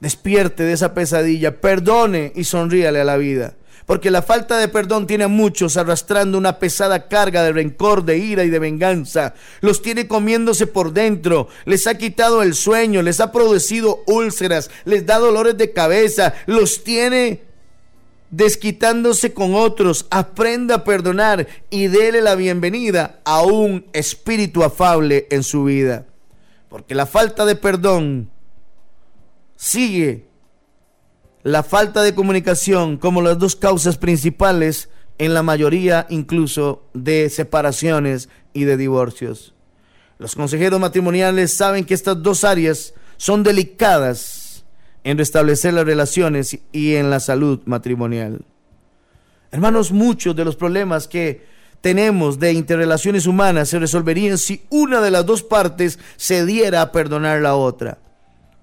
Despierte 0.00 0.64
de 0.64 0.72
esa 0.72 0.94
pesadilla, 0.94 1.60
perdone 1.60 2.32
y 2.34 2.44
sonríale 2.44 3.00
a 3.00 3.04
la 3.04 3.16
vida 3.16 3.54
porque 3.84 4.10
la 4.10 4.22
falta 4.22 4.58
de 4.58 4.68
perdón 4.68 5.06
tiene 5.06 5.24
a 5.24 5.28
muchos 5.28 5.76
arrastrando 5.76 6.38
una 6.38 6.58
pesada 6.58 7.08
carga 7.08 7.42
de 7.42 7.52
rencor, 7.52 8.04
de 8.04 8.18
ira 8.18 8.44
y 8.44 8.50
de 8.50 8.58
venganza. 8.58 9.34
Los 9.60 9.82
tiene 9.82 10.08
comiéndose 10.08 10.66
por 10.66 10.92
dentro, 10.92 11.48
les 11.64 11.86
ha 11.86 11.98
quitado 11.98 12.42
el 12.42 12.54
sueño, 12.54 13.02
les 13.02 13.20
ha 13.20 13.32
producido 13.32 14.02
úlceras, 14.06 14.70
les 14.84 15.06
da 15.06 15.18
dolores 15.18 15.58
de 15.58 15.72
cabeza, 15.72 16.34
los 16.46 16.82
tiene 16.82 17.42
desquitándose 18.30 19.32
con 19.32 19.54
otros. 19.54 20.06
Aprenda 20.10 20.76
a 20.76 20.84
perdonar 20.84 21.46
y 21.70 21.86
dele 21.88 22.20
la 22.20 22.34
bienvenida 22.34 23.20
a 23.24 23.42
un 23.42 23.86
espíritu 23.92 24.64
afable 24.64 25.26
en 25.30 25.42
su 25.42 25.64
vida. 25.64 26.06
Porque 26.68 26.94
la 26.94 27.06
falta 27.06 27.44
de 27.44 27.56
perdón 27.56 28.30
sigue 29.56 30.25
la 31.46 31.62
falta 31.62 32.02
de 32.02 32.12
comunicación 32.12 32.96
como 32.96 33.22
las 33.22 33.38
dos 33.38 33.54
causas 33.54 33.98
principales 33.98 34.88
en 35.18 35.32
la 35.32 35.44
mayoría 35.44 36.04
incluso 36.10 36.82
de 36.92 37.30
separaciones 37.30 38.28
y 38.52 38.64
de 38.64 38.76
divorcios. 38.76 39.54
Los 40.18 40.34
consejeros 40.34 40.80
matrimoniales 40.80 41.52
saben 41.52 41.84
que 41.84 41.94
estas 41.94 42.20
dos 42.20 42.42
áreas 42.42 42.94
son 43.16 43.44
delicadas 43.44 44.64
en 45.04 45.18
restablecer 45.18 45.72
las 45.72 45.86
relaciones 45.86 46.58
y 46.72 46.96
en 46.96 47.10
la 47.10 47.20
salud 47.20 47.60
matrimonial. 47.64 48.44
Hermanos, 49.52 49.92
muchos 49.92 50.34
de 50.34 50.44
los 50.44 50.56
problemas 50.56 51.06
que 51.06 51.46
tenemos 51.80 52.40
de 52.40 52.54
interrelaciones 52.54 53.24
humanas 53.24 53.68
se 53.68 53.78
resolverían 53.78 54.36
si 54.36 54.64
una 54.68 55.00
de 55.00 55.12
las 55.12 55.24
dos 55.24 55.44
partes 55.44 56.00
se 56.16 56.44
diera 56.44 56.82
a 56.82 56.90
perdonar 56.90 57.40
la 57.40 57.54
otra. 57.54 57.98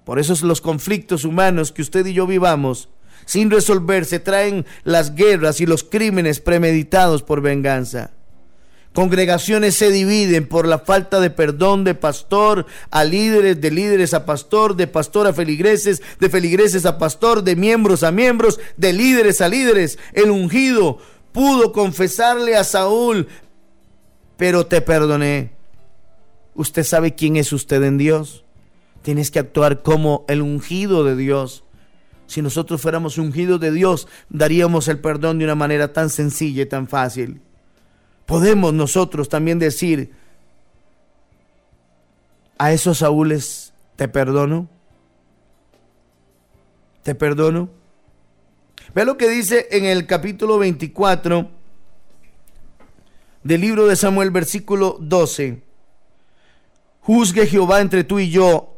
Por 0.04 0.18
eso 0.18 0.34
los 0.46 0.60
conflictos 0.60 1.24
humanos 1.24 1.72
que 1.72 1.82
usted 1.82 2.04
y 2.06 2.12
yo 2.12 2.26
vivamos 2.26 2.88
sin 3.26 3.50
resolverse 3.50 4.18
traen 4.18 4.66
las 4.82 5.14
guerras 5.14 5.60
y 5.60 5.66
los 5.66 5.84
crímenes 5.84 6.40
premeditados 6.40 7.22
por 7.22 7.40
venganza. 7.40 8.10
Congregaciones 8.92 9.74
se 9.74 9.90
dividen 9.90 10.46
por 10.46 10.68
la 10.68 10.78
falta 10.78 11.18
de 11.18 11.28
perdón 11.30 11.82
de 11.82 11.96
pastor 11.96 12.66
a 12.92 13.02
líderes, 13.02 13.60
de 13.60 13.72
líderes 13.72 14.14
a 14.14 14.24
pastor, 14.24 14.76
de 14.76 14.86
pastor 14.86 15.26
a 15.26 15.32
feligreses, 15.32 16.00
de 16.20 16.30
feligreses 16.30 16.86
a 16.86 16.96
pastor, 16.96 17.42
de 17.42 17.56
miembros 17.56 18.04
a 18.04 18.12
miembros, 18.12 18.60
de 18.76 18.92
líderes 18.92 19.40
a 19.40 19.48
líderes. 19.48 19.98
El 20.12 20.30
ungido 20.30 20.98
pudo 21.32 21.72
confesarle 21.72 22.54
a 22.54 22.62
Saúl, 22.62 23.26
pero 24.36 24.66
te 24.66 24.80
perdoné. 24.80 25.50
¿Usted 26.54 26.84
sabe 26.84 27.16
quién 27.16 27.34
es 27.34 27.52
usted 27.52 27.82
en 27.82 27.98
Dios? 27.98 28.43
Tienes 29.04 29.30
que 29.30 29.38
actuar 29.38 29.82
como 29.82 30.24
el 30.28 30.40
ungido 30.40 31.04
de 31.04 31.14
Dios. 31.14 31.62
Si 32.26 32.40
nosotros 32.40 32.80
fuéramos 32.80 33.18
ungidos 33.18 33.60
de 33.60 33.70
Dios, 33.70 34.08
daríamos 34.30 34.88
el 34.88 34.98
perdón 34.98 35.38
de 35.38 35.44
una 35.44 35.54
manera 35.54 35.92
tan 35.92 36.08
sencilla 36.08 36.62
y 36.62 36.66
tan 36.66 36.88
fácil. 36.88 37.42
Podemos 38.24 38.72
nosotros 38.72 39.28
también 39.28 39.58
decir 39.58 40.12
a 42.56 42.72
esos 42.72 42.96
Saúles, 42.96 43.74
te 43.96 44.08
perdono, 44.08 44.70
te 47.02 47.14
perdono. 47.14 47.68
Ve 48.94 49.04
lo 49.04 49.18
que 49.18 49.28
dice 49.28 49.68
en 49.70 49.84
el 49.84 50.06
capítulo 50.06 50.56
24 50.56 51.50
del 53.42 53.60
libro 53.60 53.86
de 53.86 53.96
Samuel, 53.96 54.30
versículo 54.30 54.96
12. 54.98 55.62
Juzgue 57.00 57.46
Jehová 57.46 57.82
entre 57.82 58.02
tú 58.02 58.18
y 58.18 58.30
yo, 58.30 58.73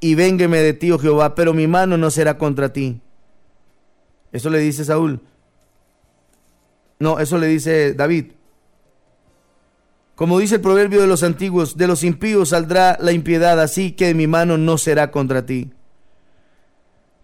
y 0.00 0.14
véngueme 0.14 0.58
de 0.58 0.72
ti, 0.72 0.90
oh 0.90 0.98
Jehová, 0.98 1.34
pero 1.34 1.54
mi 1.54 1.66
mano 1.66 1.96
no 1.96 2.10
será 2.10 2.38
contra 2.38 2.72
ti. 2.72 3.00
Eso 4.32 4.50
le 4.50 4.58
dice 4.58 4.84
Saúl. 4.84 5.20
No, 6.98 7.18
eso 7.18 7.38
le 7.38 7.46
dice 7.46 7.94
David. 7.94 8.32
Como 10.14 10.38
dice 10.38 10.56
el 10.56 10.60
proverbio 10.60 11.00
de 11.00 11.06
los 11.06 11.22
antiguos, 11.22 11.76
de 11.76 11.86
los 11.86 12.02
impíos 12.02 12.50
saldrá 12.50 12.96
la 13.00 13.12
impiedad, 13.12 13.60
así 13.60 13.92
que 13.92 14.14
mi 14.14 14.26
mano 14.26 14.56
no 14.56 14.78
será 14.78 15.10
contra 15.10 15.44
ti. 15.44 15.72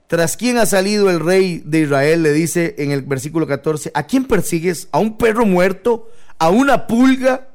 Tras 0.07 0.37
quién 0.37 0.59
ha 0.59 0.67
salido 0.67 1.09
el 1.09 1.21
rey 1.21 1.63
de 1.65 1.81
Israel, 1.81 2.23
le 2.23 2.33
dice 2.33 2.75
en 2.79 2.91
el 2.91 3.01
versículo 3.03 3.47
14, 3.47 3.93
¿a 3.95 4.03
quién 4.03 4.27
persigues? 4.27 4.89
¿A 4.93 4.99
un 4.99 5.17
perro 5.17 5.47
muerto? 5.47 6.11
¿A 6.39 6.51
una 6.51 6.87
pulga? 6.87 7.49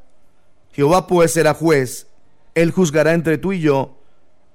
Jehová 0.71 1.05
pues 1.05 1.33
será 1.33 1.53
juez, 1.53 2.07
él 2.55 2.71
juzgará 2.71 3.13
entre 3.13 3.37
tú 3.37 3.53
y 3.53 3.59
yo 3.59 3.96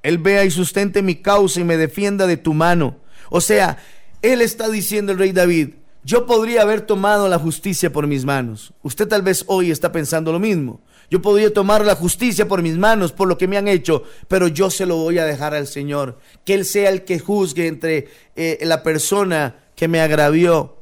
él 0.03 0.19
vea 0.19 0.45
y 0.45 0.51
sustente 0.51 1.03
mi 1.03 1.17
causa 1.17 1.61
y 1.61 1.65
me 1.65 1.77
defienda 1.77 2.27
de 2.27 2.37
tu 2.37 2.55
mano. 2.55 2.97
O 3.31 3.41
sea, 3.41 3.79
Él 4.21 4.41
está 4.41 4.69
diciendo 4.69 5.13
el 5.13 5.19
rey 5.19 5.33
David, 5.33 5.75
yo 6.05 6.27
podría 6.27 6.63
haber 6.63 6.83
tomado 6.83 7.29
la 7.29 7.39
justicia 7.39 7.93
por 7.93 8.07
mis 8.07 8.25
manos. 8.25 8.73
Usted 8.83 9.07
tal 9.07 9.23
vez 9.23 9.45
hoy 9.47 9.71
está 9.71 9.93
pensando 9.93 10.33
lo 10.33 10.41
mismo. 10.41 10.81
Yo 11.11 11.23
podría 11.23 11.53
tomar 11.53 11.85
la 11.85 11.95
justicia 11.95 12.49
por 12.49 12.63
mis 12.63 12.79
manos, 12.79 13.13
por 13.13 13.29
lo 13.29 13.39
que 13.39 13.47
me 13.47 13.59
han 13.59 13.69
hecho, 13.69 14.03
pero 14.29 14.49
yo 14.49 14.71
se 14.71 14.87
lo 14.87 14.97
voy 14.97 15.19
a 15.19 15.25
dejar 15.25 15.55
al 15.55 15.67
Señor. 15.67 16.19
Que 16.45 16.55
Él 16.55 16.65
sea 16.65 16.91
el 16.91 17.05
que 17.05 17.19
juzgue 17.19 17.69
entre 17.69 18.09
eh, 18.35 18.59
la 18.63 18.83
persona 18.83 19.57
que 19.77 19.89
me 19.89 20.01
agravió 20.01 20.77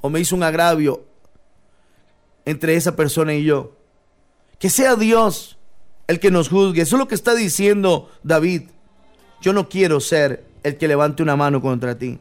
o 0.00 0.08
me 0.08 0.20
hizo 0.20 0.34
un 0.34 0.42
agravio 0.42 1.04
entre 2.44 2.74
esa 2.74 2.96
persona 2.96 3.34
y 3.34 3.44
yo. 3.44 3.76
Que 4.58 4.70
sea 4.70 4.96
Dios 4.96 5.55
el 6.06 6.20
que 6.20 6.30
nos 6.30 6.48
juzgue. 6.48 6.82
Eso 6.82 6.96
es 6.96 7.00
lo 7.00 7.08
que 7.08 7.14
está 7.14 7.34
diciendo 7.34 8.10
David. 8.22 8.62
Yo 9.40 9.52
no 9.52 9.68
quiero 9.68 10.00
ser 10.00 10.44
el 10.62 10.76
que 10.76 10.88
levante 10.88 11.22
una 11.22 11.36
mano 11.36 11.60
contra 11.60 11.98
ti. 11.98 12.18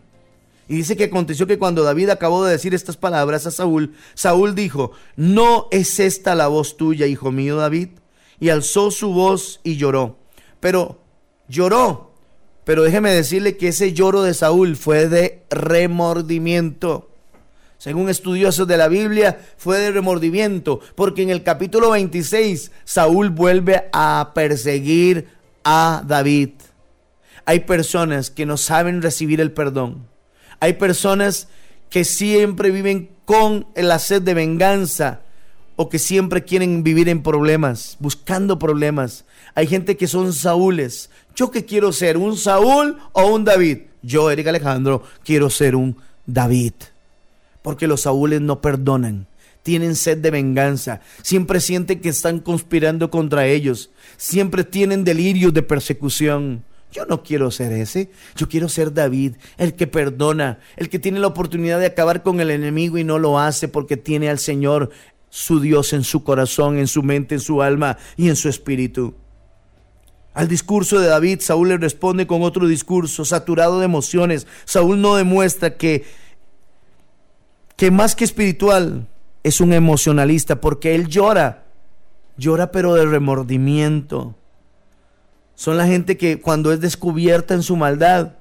Y 0.67 0.77
dice 0.77 0.97
que 0.97 1.05
aconteció 1.05 1.45
que 1.45 1.59
cuando 1.59 1.83
David 1.83 2.09
acabó 2.09 2.43
de 2.43 2.51
decir 2.51 2.73
estas 2.73 2.97
palabras 2.97 3.45
a 3.45 3.51
Saúl, 3.51 3.93
Saúl 4.15 4.55
dijo, 4.55 4.91
¿no 5.15 5.67
es 5.71 5.99
esta 5.99 6.33
la 6.33 6.47
voz 6.47 6.75
tuya, 6.75 7.05
hijo 7.05 7.31
mío 7.31 7.57
David? 7.57 7.89
Y 8.39 8.49
alzó 8.49 8.89
su 8.89 9.13
voz 9.13 9.59
y 9.63 9.77
lloró. 9.77 10.17
Pero 10.59 10.99
lloró. 11.47 12.13
Pero 12.63 12.81
déjeme 12.83 13.11
decirle 13.11 13.57
que 13.57 13.67
ese 13.67 13.93
lloro 13.93 14.23
de 14.23 14.33
Saúl 14.33 14.75
fue 14.75 15.07
de 15.07 15.43
remordimiento 15.51 17.09
según 17.85 18.09
estudiosos 18.09 18.67
de 18.67 18.77
la 18.77 18.87
Biblia, 18.87 19.39
fue 19.57 19.77
de 19.77 19.91
remordimiento, 19.91 20.79
porque 20.95 21.21
en 21.21 21.29
el 21.29 21.43
capítulo 21.43 21.91
26 21.91 22.71
Saúl 22.83 23.29
vuelve 23.29 23.83
a 23.93 24.31
perseguir 24.33 25.27
a 25.63 26.01
David. 26.03 26.49
Hay 27.45 27.59
personas 27.59 28.31
que 28.31 28.47
no 28.47 28.57
saben 28.57 29.03
recibir 29.03 29.39
el 29.39 29.51
perdón. 29.51 30.07
Hay 30.59 30.73
personas 30.73 31.47
que 31.91 32.05
siempre 32.05 32.71
viven 32.71 33.11
con 33.23 33.67
la 33.75 33.99
sed 33.99 34.23
de 34.23 34.33
venganza 34.33 35.21
o 35.75 35.87
que 35.87 35.99
siempre 35.99 36.43
quieren 36.43 36.81
vivir 36.81 37.07
en 37.07 37.21
problemas, 37.21 37.97
buscando 37.99 38.57
problemas. 38.57 39.25
Hay 39.53 39.67
gente 39.67 39.95
que 39.95 40.07
son 40.07 40.33
Saúles. 40.33 41.11
¿Yo 41.35 41.51
qué 41.51 41.65
quiero 41.65 41.91
ser? 41.91 42.17
¿Un 42.17 42.35
Saúl 42.35 42.97
o 43.11 43.27
un 43.27 43.45
David? 43.45 43.81
Yo, 44.01 44.31
Eric 44.31 44.47
Alejandro, 44.47 45.03
quiero 45.23 45.51
ser 45.51 45.75
un 45.75 45.95
David 46.25 46.73
porque 47.65 47.87
los 47.87 48.01
Saúles 48.01 48.41
no 48.41 48.61
perdonan. 48.61 49.25
Tienen 49.63 49.95
sed 49.95 50.19
de 50.19 50.29
venganza, 50.29 51.01
siempre 51.23 51.59
sienten 51.59 51.99
que 51.99 52.09
están 52.09 52.39
conspirando 52.39 53.09
contra 53.09 53.47
ellos, 53.47 53.89
siempre 54.17 54.63
tienen 54.63 55.03
delirios 55.03 55.51
de 55.51 55.63
persecución. 55.63 56.63
Yo 56.91 57.07
no 57.07 57.23
quiero 57.23 57.49
ser 57.49 57.73
ese, 57.73 58.11
yo 58.35 58.47
quiero 58.47 58.69
ser 58.69 58.93
David, 58.93 59.37
el 59.57 59.73
que 59.73 59.87
perdona, 59.87 60.59
el 60.77 60.89
que 60.89 60.99
tiene 60.99 61.19
la 61.19 61.25
oportunidad 61.25 61.79
de 61.79 61.87
acabar 61.87 62.21
con 62.21 62.39
el 62.39 62.51
enemigo 62.51 62.99
y 62.99 63.03
no 63.03 63.17
lo 63.17 63.39
hace 63.39 63.67
porque 63.67 63.97
tiene 63.97 64.29
al 64.29 64.37
Señor, 64.37 64.91
su 65.31 65.59
Dios, 65.59 65.91
en 65.93 66.03
su 66.03 66.23
corazón, 66.23 66.77
en 66.77 66.85
su 66.85 67.01
mente, 67.01 67.33
en 67.33 67.41
su 67.41 67.63
alma 67.63 67.97
y 68.15 68.29
en 68.29 68.35
su 68.35 68.47
espíritu. 68.47 69.15
Al 70.35 70.47
discurso 70.47 70.99
de 70.99 71.07
David, 71.07 71.39
Saúl 71.41 71.69
le 71.69 71.77
responde 71.77 72.27
con 72.27 72.43
otro 72.43 72.67
discurso, 72.67 73.25
saturado 73.25 73.79
de 73.79 73.85
emociones. 73.85 74.45
Saúl 74.65 75.01
no 75.01 75.15
demuestra 75.15 75.77
que 75.77 76.03
que 77.75 77.91
más 77.91 78.15
que 78.15 78.23
espiritual 78.23 79.07
es 79.43 79.61
un 79.61 79.73
emocionalista 79.73 80.61
porque 80.61 80.95
él 80.95 81.07
llora, 81.07 81.65
llora 82.37 82.71
pero 82.71 82.95
de 82.95 83.05
remordimiento. 83.05 84.35
Son 85.55 85.77
la 85.77 85.85
gente 85.85 86.17
que 86.17 86.41
cuando 86.41 86.73
es 86.73 86.81
descubierta 86.81 87.53
en 87.53 87.63
su 87.63 87.75
maldad, 87.75 88.33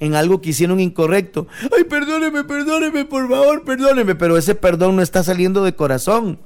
en 0.00 0.14
algo 0.14 0.40
que 0.40 0.50
hicieron 0.50 0.80
incorrecto, 0.80 1.46
ay, 1.76 1.84
perdóneme, 1.84 2.44
perdóneme, 2.44 3.04
por 3.04 3.28
favor, 3.28 3.64
perdóneme, 3.64 4.14
pero 4.14 4.36
ese 4.36 4.54
perdón 4.54 4.96
no 4.96 5.02
está 5.02 5.22
saliendo 5.22 5.62
de 5.64 5.74
corazón. 5.74 6.38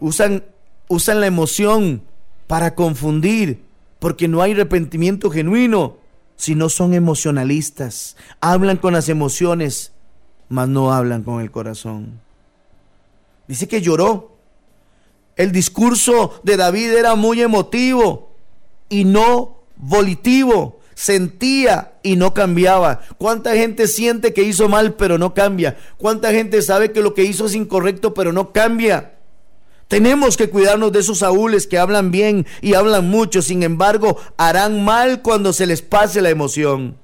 Usan, 0.00 0.44
usan 0.88 1.20
la 1.20 1.26
emoción 1.26 2.02
para 2.46 2.74
confundir, 2.74 3.62
porque 3.98 4.28
no 4.28 4.42
hay 4.42 4.52
arrepentimiento 4.52 5.30
genuino, 5.30 5.98
si 6.36 6.54
no 6.54 6.68
son 6.68 6.94
emocionalistas, 6.94 8.16
hablan 8.40 8.76
con 8.76 8.92
las 8.92 9.08
emociones 9.08 9.92
mas 10.48 10.68
no 10.68 10.92
hablan 10.92 11.22
con 11.22 11.40
el 11.40 11.50
corazón. 11.50 12.20
Dice 13.46 13.68
que 13.68 13.80
lloró. 13.80 14.36
El 15.36 15.52
discurso 15.52 16.40
de 16.42 16.56
David 16.56 16.92
era 16.92 17.14
muy 17.14 17.40
emotivo 17.40 18.30
y 18.88 19.04
no 19.04 19.58
volitivo. 19.76 20.80
Sentía 20.94 21.92
y 22.02 22.16
no 22.16 22.34
cambiaba. 22.34 23.00
¿Cuánta 23.18 23.54
gente 23.54 23.86
siente 23.86 24.34
que 24.34 24.42
hizo 24.42 24.68
mal 24.68 24.94
pero 24.94 25.16
no 25.16 25.32
cambia? 25.32 25.76
¿Cuánta 25.96 26.32
gente 26.32 26.60
sabe 26.60 26.90
que 26.90 27.02
lo 27.02 27.14
que 27.14 27.22
hizo 27.22 27.46
es 27.46 27.54
incorrecto 27.54 28.14
pero 28.14 28.32
no 28.32 28.52
cambia? 28.52 29.12
Tenemos 29.86 30.36
que 30.36 30.50
cuidarnos 30.50 30.92
de 30.92 30.98
esos 30.98 31.20
saúles 31.20 31.66
que 31.66 31.78
hablan 31.78 32.10
bien 32.10 32.46
y 32.60 32.74
hablan 32.74 33.08
mucho, 33.08 33.40
sin 33.40 33.62
embargo, 33.62 34.18
harán 34.36 34.84
mal 34.84 35.22
cuando 35.22 35.52
se 35.52 35.66
les 35.66 35.80
pase 35.80 36.20
la 36.20 36.30
emoción. 36.30 36.96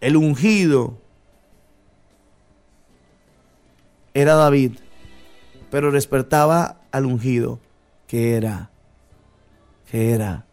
El 0.00 0.16
ungido 0.16 0.98
era 4.16 4.34
David, 4.34 4.72
pero 5.70 5.92
despertaba 5.92 6.80
al 6.90 7.04
ungido, 7.04 7.60
que 8.06 8.34
era, 8.34 8.70
que 9.90 10.12
era 10.12 10.46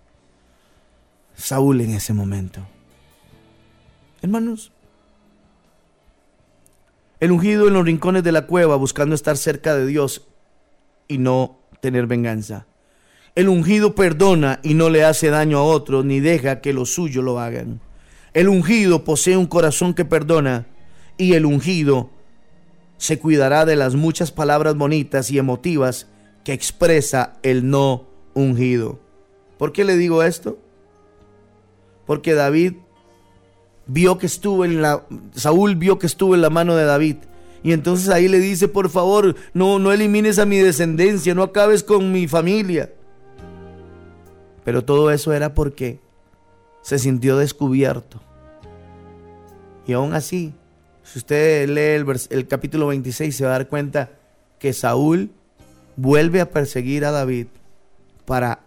Saúl 1.34 1.80
en 1.80 1.92
ese 1.92 2.14
momento. 2.14 2.60
Hermanos, 4.22 4.74
el 7.22 7.32
ungido 7.32 7.70
en 7.70 7.76
los 7.76 7.86
rincones 7.86 8.26
de 8.26 8.34
la 8.34 8.48
cueva 8.48 8.76
buscando 8.76 9.16
estar 9.16 9.38
cerca 9.38 9.74
de 9.76 9.86
Dios 9.86 10.28
y 11.08 11.18
no 11.18 11.58
tener 11.80 12.06
venganza. 12.06 12.66
El 13.34 13.48
ungido 13.48 13.96
perdona 13.96 14.60
y 14.62 14.74
no 14.74 14.90
le 14.90 15.06
hace 15.06 15.30
daño 15.30 15.60
a 15.60 15.64
otros 15.64 16.04
ni 16.04 16.20
deja 16.20 16.60
que 16.60 16.74
los 16.74 16.94
suyos 16.94 17.24
lo 17.24 17.40
hagan. 17.40 17.80
El 18.34 18.50
ungido 18.50 19.06
posee 19.06 19.38
un 19.38 19.46
corazón 19.46 19.94
que 19.94 20.04
perdona 20.04 20.66
y 21.18 21.36
el 21.36 21.46
ungido 21.46 22.10
se 22.98 23.20
cuidará 23.20 23.66
de 23.66 23.76
las 23.76 23.96
muchas 23.96 24.32
palabras 24.32 24.76
bonitas 24.76 25.32
y 25.32 25.38
emotivas 25.38 26.08
que 26.44 26.54
expresa 26.54 27.34
el 27.44 27.70
no 27.70 28.08
ungido. 28.34 29.00
¿Por 29.58 29.72
qué 29.72 29.84
le 29.84 29.98
digo 29.98 30.24
esto? 30.24 30.58
Porque 32.06 32.34
David 32.34 32.74
vio 33.86 34.18
que 34.18 34.26
estuvo 34.26 34.66
en 34.66 34.82
la 34.82 35.06
Saúl 35.34 35.76
vio 35.76 36.00
que 36.00 36.08
estuvo 36.08 36.36
en 36.36 36.42
la 36.42 36.50
mano 36.50 36.76
de 36.76 36.86
David 36.86 37.18
y 37.64 37.72
entonces 37.72 38.10
ahí 38.10 38.28
le 38.28 38.40
dice, 38.40 38.68
"Por 38.68 38.90
favor, 38.90 39.36
no 39.54 39.80
no 39.80 39.92
elimines 39.92 40.40
a 40.40 40.46
mi 40.46 40.58
descendencia, 40.58 41.34
no 41.34 41.44
acabes 41.44 41.84
con 41.84 42.12
mi 42.12 42.28
familia." 42.28 42.94
Pero 44.64 44.84
todo 44.84 45.12
eso 45.12 45.34
era 45.34 45.54
porque 45.54 46.00
se 46.82 47.00
sintió 47.00 47.38
descubierto. 47.38 48.22
Y 49.86 49.94
aún 49.94 50.14
así 50.14 50.54
si 51.04 51.20
usted 51.20 51.70
lee 51.70 52.04
el, 52.30 52.48
capítulo 52.48 52.88
26 52.88 53.36
se 53.36 53.44
va 53.44 53.52
a 53.52 53.60
dar 53.60 53.68
cuenta 53.68 54.12
que 54.58 54.74
Saúl 54.74 55.32
vuelve 55.96 56.42
a 56.42 56.50
perseguir 56.50 57.06
a 57.06 57.12
David 57.12 57.48
para 58.26 58.62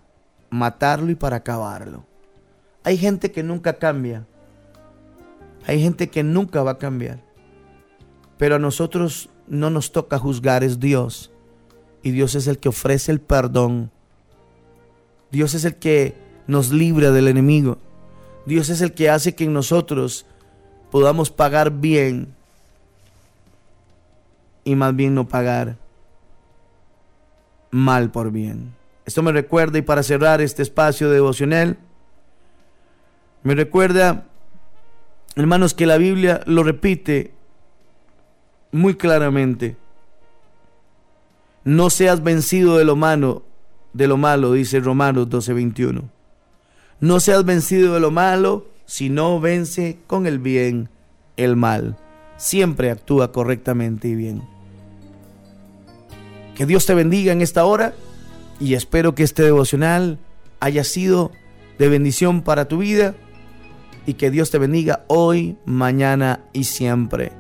matarlo 0.51 1.11
y 1.11 1.15
para 1.15 1.37
acabarlo. 1.37 2.05
Hay 2.85 2.99
gente 2.99 3.33
que 3.33 3.43
nunca 3.43 3.79
cambia. 3.79 4.27
Hay 5.67 5.83
gente 5.83 6.09
que 6.09 6.23
nunca 6.23 6.63
va 6.63 6.73
a 6.73 6.79
cambiar. 6.79 7.25
Pero 8.39 8.57
a 8.57 8.59
nosotros 8.59 9.31
no 9.49 9.71
nos 9.71 9.91
toca 9.91 10.19
juzgar, 10.19 10.63
es 10.63 10.79
Dios. 10.79 11.33
Y 12.03 12.11
Dios 12.11 12.35
es 12.35 12.47
el 12.47 12.59
que 12.59 12.69
ofrece 12.69 13.11
el 13.11 13.21
perdón. 13.21 13.91
Dios 15.33 15.55
es 15.55 15.65
el 15.65 15.77
que 15.77 16.15
nos 16.47 16.71
libra 16.71 17.11
del 17.11 17.29
enemigo. 17.29 17.79
Dios 18.45 18.69
es 18.69 18.81
el 18.81 18.93
que 18.93 19.11
hace 19.11 19.35
que 19.35 19.45
en 19.45 19.53
nosotros 19.53 20.27
podamos 20.91 21.31
pagar 21.31 21.71
bien 21.71 22.35
y 24.65 24.75
más 24.75 24.95
bien 24.95 25.15
no 25.15 25.29
pagar 25.29 25.77
mal 27.71 28.11
por 28.11 28.31
bien. 28.31 28.75
Esto 29.05 29.23
me 29.23 29.33
recuerda, 29.33 29.79
y 29.79 29.83
para 29.83 30.03
cerrar 30.03 30.41
este 30.41 30.63
espacio 30.63 31.11
devocional, 31.11 31.79
me 33.45 33.55
recuerda, 33.55 34.25
hermanos, 35.37 35.75
que 35.75 35.87
la 35.87 35.99
Biblia 35.99 36.41
lo 36.47 36.65
repite 36.65 37.33
muy 38.73 38.97
claramente. 38.97 39.77
No 41.63 41.91
seas 41.91 42.23
vencido 42.23 42.77
de 42.77 42.85
lo 42.85 42.97
malo, 42.97 43.45
de 43.93 44.09
lo 44.09 44.17
malo, 44.17 44.53
dice 44.53 44.81
Romanos 44.81 45.29
12:21. 45.29 46.03
No 46.99 47.21
seas 47.21 47.45
vencido 47.45 47.95
de 47.95 48.01
lo 48.01 48.11
malo, 48.11 48.67
sino 48.87 49.41
vence 49.41 49.99
con 50.07 50.27
el 50.27 50.39
bien 50.39 50.89
el 51.37 51.57
mal. 51.57 51.97
Siempre 52.37 52.91
actúa 52.91 53.33
correctamente 53.33 54.09
y 54.09 54.15
bien. 54.15 54.43
Que 56.55 56.67
Dios 56.67 56.87
te 56.87 56.95
bendiga 56.95 57.33
en 57.33 57.43
esta 57.43 57.65
hora 57.65 57.95
y 58.59 58.75
espero 58.75 59.15
que 59.15 59.23
este 59.23 59.43
devocional 59.43 60.19
haya 60.61 60.85
sido 60.85 61.31
de 61.79 61.89
bendición 61.89 62.43
para 62.43 62.69
tu 62.69 62.79
vida 62.79 63.15
y 64.07 64.15
que 64.15 64.31
Dios 64.31 64.51
te 64.51 64.59
bendiga 64.59 65.05
hoy, 65.09 65.59
mañana 65.67 66.41
y 66.53 66.65
siempre. 66.65 67.33